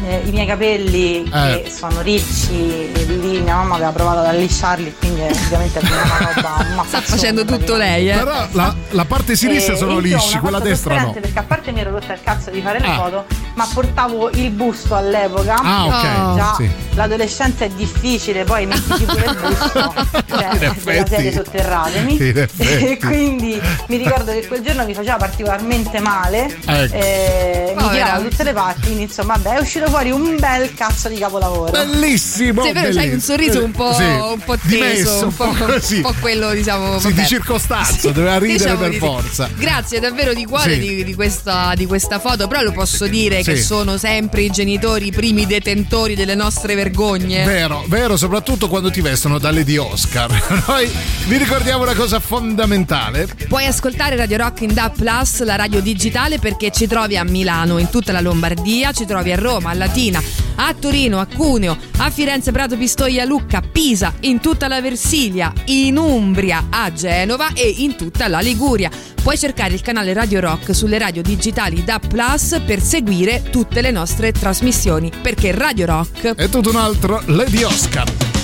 [0.06, 1.62] eh, i miei capelli Eh.
[1.64, 6.84] che sono ricci, lì mia mamma aveva provato ad allisciarli, quindi ovviamente è una roba
[6.86, 8.14] Sta facendo tutto lei, eh.
[8.16, 11.12] Però la, la parte sinistra Eh, sono lisci, quella destra no.
[11.12, 12.94] Perché a parte mi ero rotta il cazzo di fare le Ah.
[12.94, 13.24] foto,
[13.56, 15.54] ma portavo il busto all'epoca.
[15.56, 16.70] Ah, ok, Già sì.
[16.94, 19.94] l'adolescenza è difficile, poi mettiti pure il busto.
[20.28, 22.18] Cioè, In della serie sotterratemi.
[22.58, 26.54] E quindi mi ricordo che quel giorno mi faceva particolarmente male.
[26.66, 26.94] Ecco.
[26.94, 30.74] eh, mi tirava da tutte le parti, quindi insomma, vabbè, è uscito fuori un bel
[30.74, 31.70] cazzo di capolavoro.
[31.72, 32.62] Bellissimo!
[32.62, 35.96] Sì, vero, c'hai un sorriso un po', Sì, un po' teso, dimesso, un po', così.
[35.96, 36.98] un po' quello, diciamo.
[36.98, 37.20] Sì, vabbè.
[37.22, 39.00] di circostanza, Sì, doveva ridere diciamo per di sì.
[39.00, 39.48] forza.
[39.56, 40.78] Grazie davvero di cuore Sì.
[40.80, 43.62] di, di questa, di questa foto, però lo posso dire che Sì.
[43.62, 47.44] sono sempre i genitori i primi detentori delle nostre vergogne.
[47.44, 50.30] Vero, vero, soprattutto quando ti vestono dalle di Oscar.
[50.66, 50.90] Noi
[51.26, 53.28] vi ricordiamo una cosa fondamentale.
[53.48, 57.78] Puoi ascoltare Radio Rock in DAB Plus, la radio digitale, perché ci trovi a Milano,
[57.78, 60.20] in tutta la Lombardia, ci trovi a Roma, a Latina,
[60.56, 65.96] a Torino, a Cuneo, a Firenze, Prato, Pistoia, Lucca, Pisa, in tutta la Versilia, in
[65.96, 68.90] Umbria, a Genova e in tutta la Liguria.
[69.22, 73.90] Puoi cercare il canale Radio Rock sulle radio digitali DAB Plus per seguire tutte le
[73.90, 78.35] nostre trasmissioni, perché Radio Rock è tutto un altro Lady Oscar.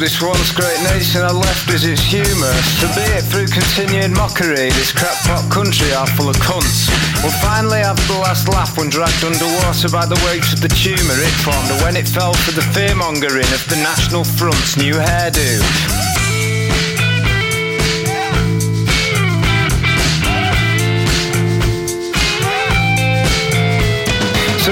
[0.00, 2.56] This once great nation had left is its humour.
[2.80, 6.88] So be it through continued mockery, this crackpot country are full of cunts.
[7.22, 11.20] We'll finally have the last laugh when dragged underwater by the weight of the tumour
[11.20, 15.99] it formed, and when it fell for the fearmongering of the National Front's new hairdo.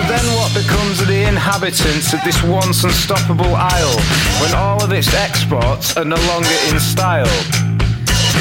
[0.09, 4.01] Then what becomes of the inhabitants of this once unstoppable isle
[4.40, 7.78] when all of its exports are no longer in style?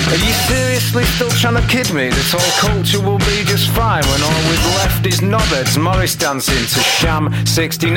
[0.07, 4.05] Are you seriously still trying to kid me that all culture will be just fine
[4.07, 7.89] when all we've left is knobheads Morris dancing to Sham 69?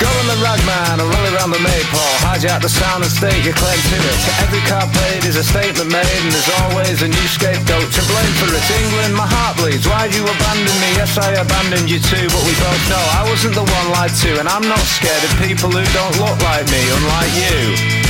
[0.00, 3.52] Go on the ragman or roll around the maypole, hijack the sound and state your
[3.54, 4.18] claim to it.
[4.42, 8.34] Every card played is a statement made and there's always a new scapegoat to blame
[8.40, 8.64] for it.
[8.82, 9.84] England, my heart bleeds.
[9.84, 10.90] Why'd you abandon me?
[10.96, 14.40] Yes, I abandoned you too, but we both know I wasn't the one lied to
[14.40, 18.09] and I'm not scared of people who don't look like me, unlike you.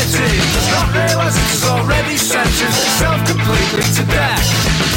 [0.00, 0.38] Stupidity.
[0.54, 4.44] Does not realise it has already sentenced itself completely to death.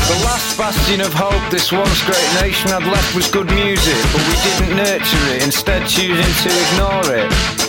[0.08, 4.22] The last bastion of hope this once great nation had left was good music, but
[4.28, 7.63] we didn't nurture it, instead choosing to ignore it.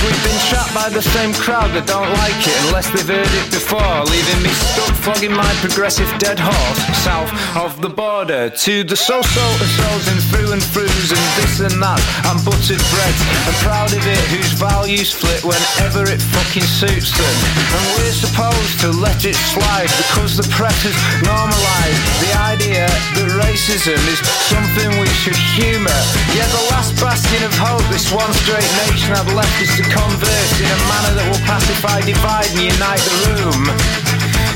[0.00, 3.48] We've been trapped by the same crowd that don't like it unless they've heard it
[3.52, 8.96] before, leaving me stuck flogging my progressive dead horse south of the border to the
[8.96, 13.20] so-so and so's and through and throughs and this and that and buttered breads.
[13.48, 17.36] I'm proud of it whose values flit whenever it fucking suits them.
[17.76, 22.84] And we're supposed to let it slide because the press has normalised the idea
[23.16, 26.00] that racism is something we should humour.
[26.36, 30.54] Yeah, the last bastion of hope this once great nation had left is to converse
[30.62, 33.62] in a manner that will pacify, divide and unite the room.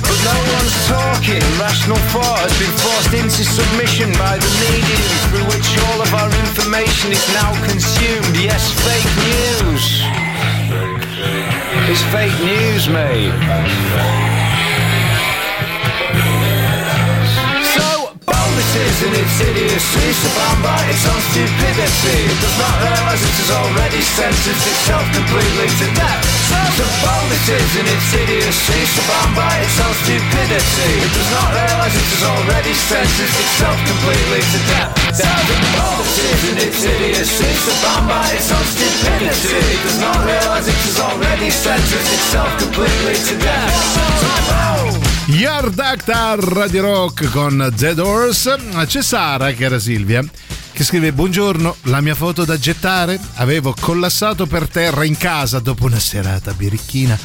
[0.00, 1.42] But no one's talking.
[1.58, 6.30] Rational thought has been forced into submission by the medium through which all of our
[6.46, 8.34] information is now consumed.
[8.38, 9.84] Yes, fake news.
[11.90, 14.33] It's fake news, mate.
[18.74, 20.28] Is in its idiocy So
[20.62, 22.18] by its own stupidity.
[22.26, 26.22] It does not realise it has already sentenced itself completely to death.
[26.74, 29.02] So bold it is in its idiocy So
[29.38, 30.90] by its own stupidity.
[31.06, 34.90] It does not realise it has already sentenced itself completely to death.
[35.14, 35.28] So
[35.78, 37.72] bold it is in its idiocy So
[38.10, 39.54] by its own stupidity.
[39.54, 46.82] It does not realise it has already sentenced itself completely to death Yard Acta Radio
[46.82, 48.56] Rock con The Doors.
[48.86, 50.22] C'è Sara, che era Silvia,
[50.72, 53.18] che scrive: Buongiorno, la mia foto da gettare.
[53.36, 57.18] Avevo collassato per terra in casa dopo una serata birichina.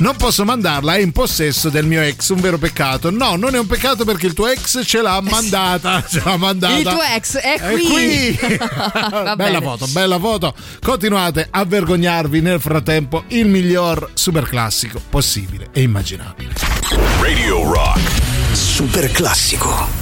[0.00, 3.10] Non posso mandarla, è in possesso del mio ex, un vero peccato.
[3.10, 6.02] No, non è un peccato perché il tuo ex ce l'ha mandata.
[6.08, 6.76] Ce l'ha mandata.
[6.78, 7.84] Il tuo ex è È qui.
[8.38, 8.38] qui.
[8.58, 9.60] Va bella bene.
[9.60, 10.54] foto, bella foto.
[10.82, 16.54] Continuate a vergognarvi nel frattempo il miglior super classico possibile e immaginabile.
[17.20, 18.00] Radio Rock.
[18.52, 19.99] Super classico.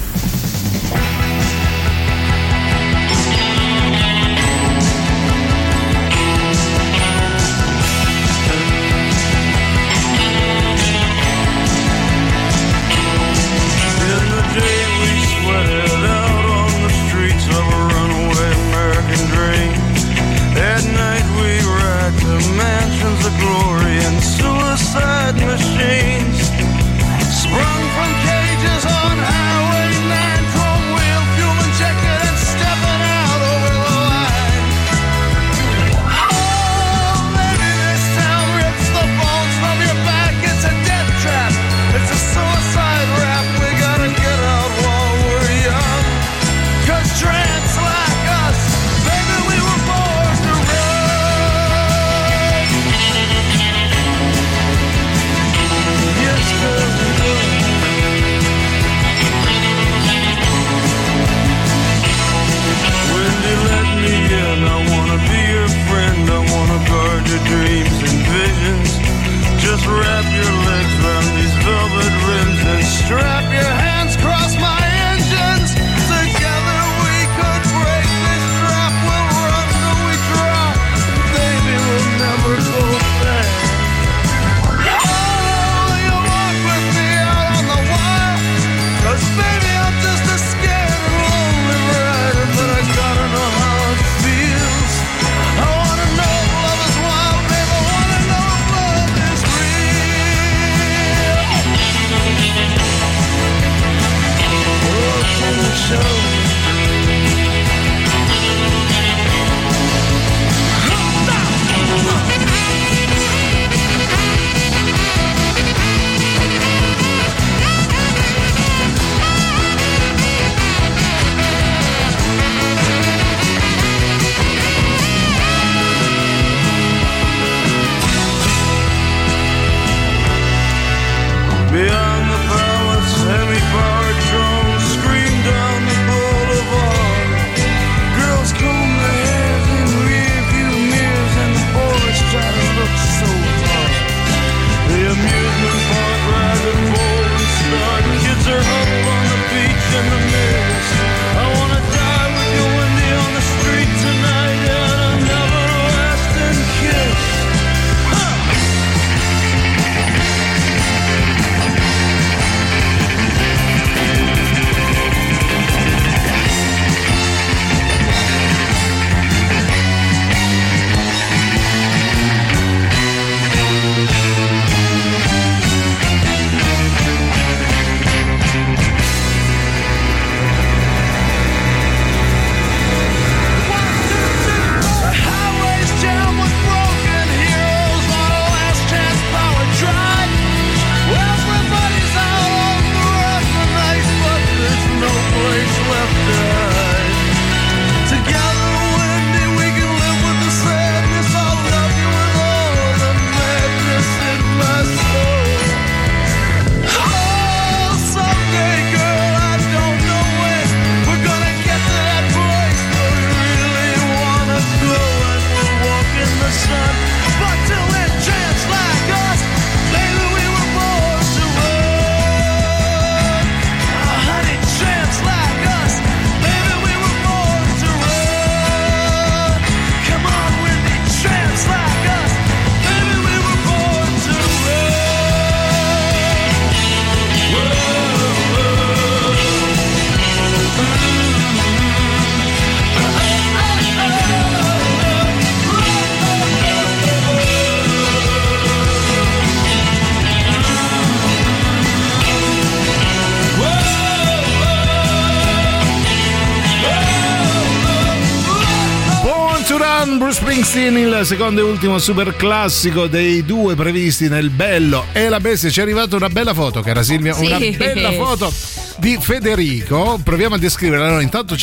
[261.19, 265.69] Il secondo e ultimo super classico dei due previsti nel Bello e la Bestia.
[265.69, 267.45] Ci è arrivata una bella foto, cara Silvia, Sì.
[267.45, 268.53] una bella foto
[268.97, 270.19] di Federico.
[270.23, 271.05] Proviamo a descriverla.
[271.07, 271.55] Allora, intanto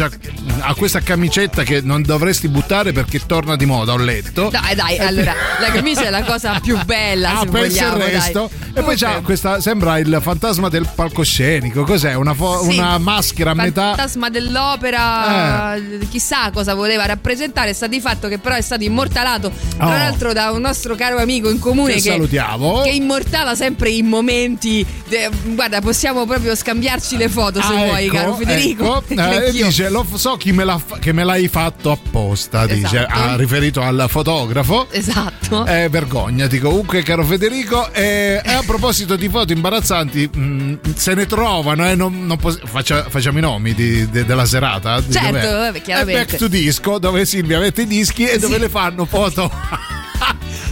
[0.60, 4.48] ha questa camicetta che non dovresti buttare perché torna di moda, ho letto.
[4.50, 7.98] Dai, dai, allora, la camicia è la cosa più bella, Ah, se pensa il vogliamo,
[7.98, 8.50] dai.
[8.76, 11.84] E poi c'ha questa, sembra il fantasma del palcoscenico.
[11.84, 12.12] Cos'è?
[12.14, 12.76] Una, fo- Sì.
[12.76, 13.94] una maschera a metà.
[13.94, 15.98] Fantasma dell'opera, Eh.
[16.10, 17.72] chissà cosa voleva rappresentare.
[17.72, 19.90] Sta di fatto che però è stato immortalato, tra Oh.
[19.90, 22.82] l'altro, da un nostro caro amico in comune Che salutiamo.
[22.82, 24.84] che immortala sempre i momenti.
[25.08, 29.02] de- guarda, possiamo proprio scambiarci le foto se Ah, vuoi, ecco, caro Federico.
[29.08, 29.14] ecco.
[29.46, 32.66] Eh, dice: Lo so chi me l'ha che me l'hai fatto apposta.
[32.66, 33.12] Dice, Esatto.
[33.18, 34.86] ha riferito al fotografo.
[34.90, 35.64] Esatto.
[35.64, 37.90] Eh, vergognati comunque, caro Federico.
[37.92, 43.38] Eh, proposito di foto imbarazzanti, mh, se ne trovano, eh, non, non pos- faccia- facciamo
[43.38, 45.02] i nomi di- de- della serata.
[45.08, 46.24] Certo, vabbè, È chiaramente.
[46.24, 49.50] Back to Disco, dove Silvia mette i dischi e dove le fanno foto.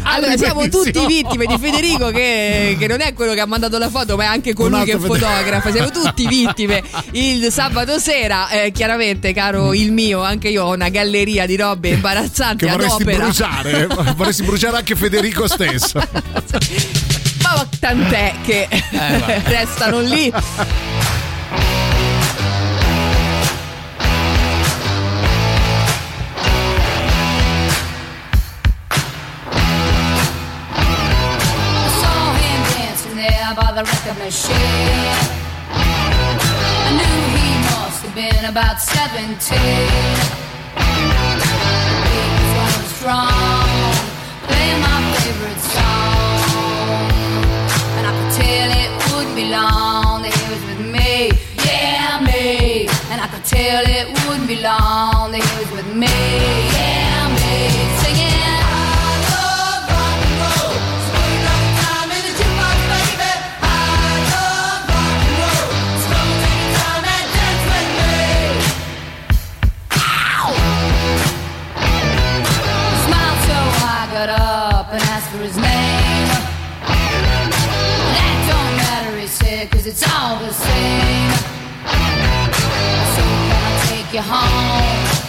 [0.06, 3.88] Allora, siamo tutti vittime di Federico, che, che non è quello che ha mandato la
[3.88, 5.14] foto, ma è anche colui che Federico.
[5.14, 5.70] fotografa.
[5.72, 6.82] Siamo tutti vittime.
[7.12, 11.88] Il sabato sera, eh, chiaramente, caro il mio, anche io ho una galleria di robe
[11.90, 13.24] imbarazzanti Che ad vorresti opera.
[13.24, 16.00] bruciare, vorresti bruciare anche Federico stesso.
[17.44, 19.42] Ma tant'è che vabbè.
[19.46, 20.32] restano lì.
[30.76, 35.42] I saw him dancing there by the record machine.
[36.86, 39.58] I knew he must have been about 17.
[42.08, 42.20] He
[42.56, 43.68] was strong,
[44.46, 46.13] playing my favorite song.
[49.42, 51.32] Long that he was with me,
[51.66, 52.86] yeah, me.
[53.10, 56.63] And I could tell it wouldn't be long that he was with me,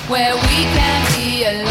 [0.10, 1.66] where we can be alone?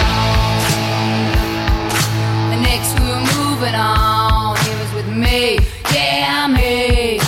[2.62, 5.58] Next we were moving on, he was with me,
[5.92, 7.20] yeah, me.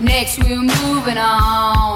[0.00, 1.95] Next we were moving on,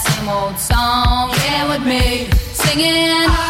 [0.00, 2.28] same old song, yeah, with me.
[2.52, 3.49] Singing.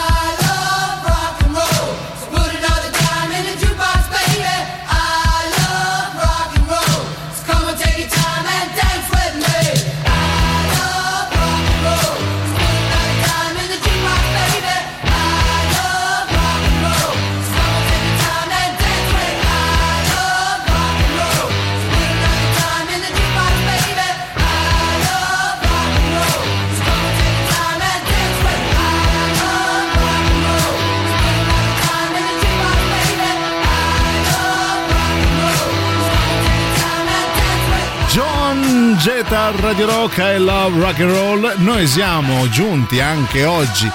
[39.81, 41.55] Radio Rock I Love Rock and Roll.
[41.61, 43.91] Noi siamo giunti anche oggi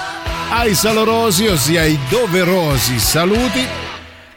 [0.50, 3.85] ai salorosi, ossia ai doverosi saluti.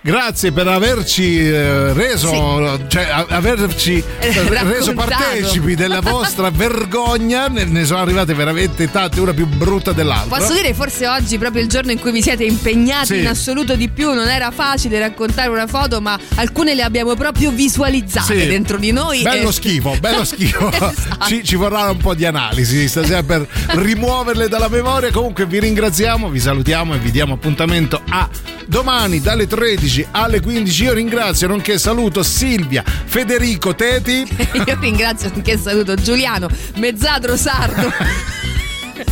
[0.01, 7.49] Grazie per averci eh, reso, cioè a- averci eh, reso partecipi della vostra vergogna.
[7.49, 10.39] Ne, ne sono arrivate veramente tante, una più brutta dell'altra.
[10.39, 13.19] Posso dire, forse oggi, proprio il giorno in cui vi siete impegnati Sì.
[13.19, 17.51] in assoluto di più, non era facile raccontare una foto, ma alcune le abbiamo proprio
[17.51, 18.47] visualizzate Sì.
[18.47, 19.23] dentro di noi.
[19.23, 20.71] Bello e- schifo, bello schifo.
[20.71, 21.27] Esatto.
[21.27, 25.11] ci, ci vorrà un po' di analisi stasera per rimuoverle dalla memoria.
[25.11, 28.29] Comunque vi ringraziamo, vi salutiamo e vi diamo appuntamento a
[28.65, 30.83] domani dalle 13 oggi alle 15.
[30.85, 34.27] Io ringrazio nonché saluto Silvia, Federico Teti.
[34.67, 37.93] Io ringrazio nonché saluto Giuliano Mezzadro Sardo.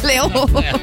[0.03, 0.83] Leone.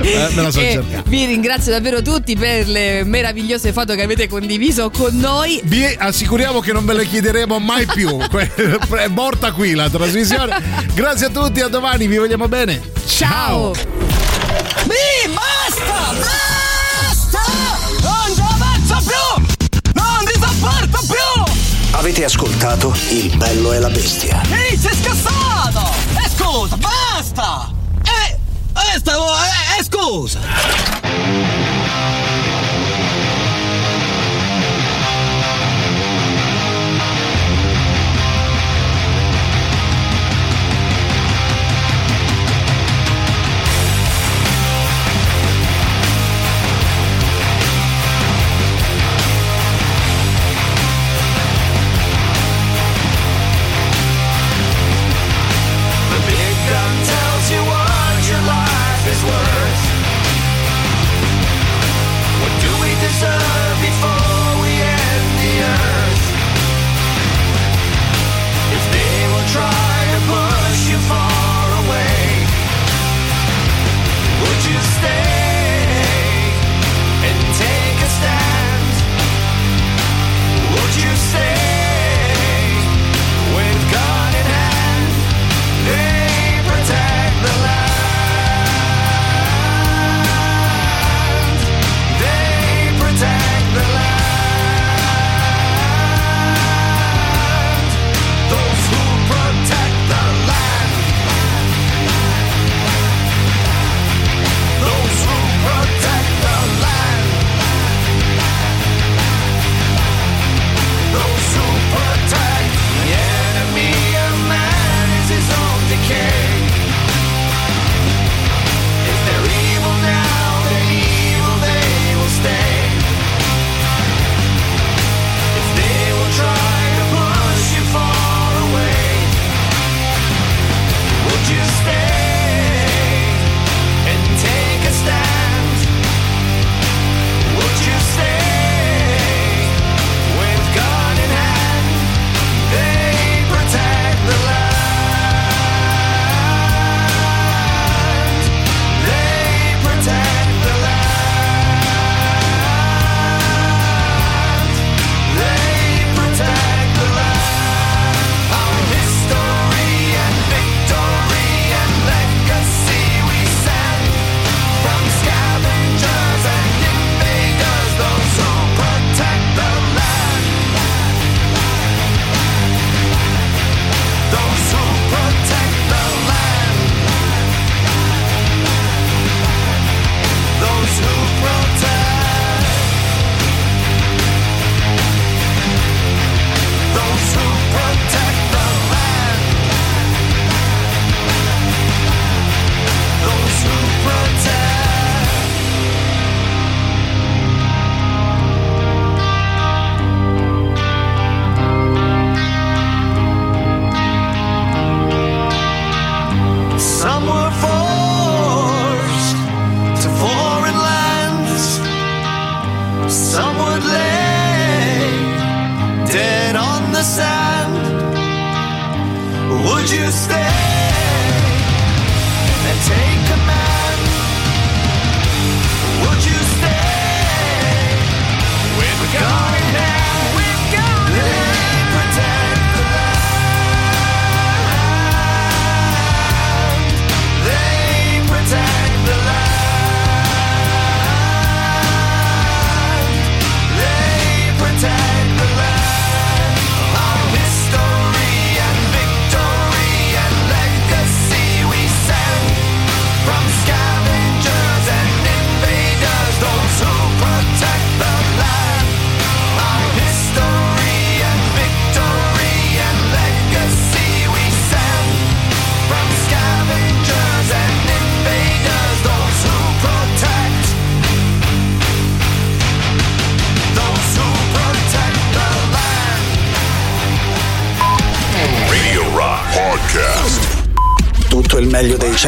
[0.00, 0.60] Eh, me so
[1.06, 5.60] vi ringrazio davvero tutti per le meravigliose foto che avete condiviso con noi.
[5.64, 8.16] Vi assicuriamo che non ve le chiederemo mai più.
[8.30, 10.56] È morta qui la trasmissione.
[10.94, 12.80] Grazie a tutti, a domani, vi vogliamo bene.
[13.06, 13.74] Ciao!
[14.84, 16.47] Mi basta!
[21.98, 24.40] Avete ascoltato Il bello e la bestia.
[24.52, 25.90] Ehi, sei scassato!
[26.14, 27.72] E scusa, basta!
[28.04, 28.38] E...
[28.94, 29.26] E stavo...
[29.76, 30.38] E scusa!
[63.20, 63.47] sun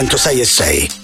[0.00, 0.99] 106 e 6.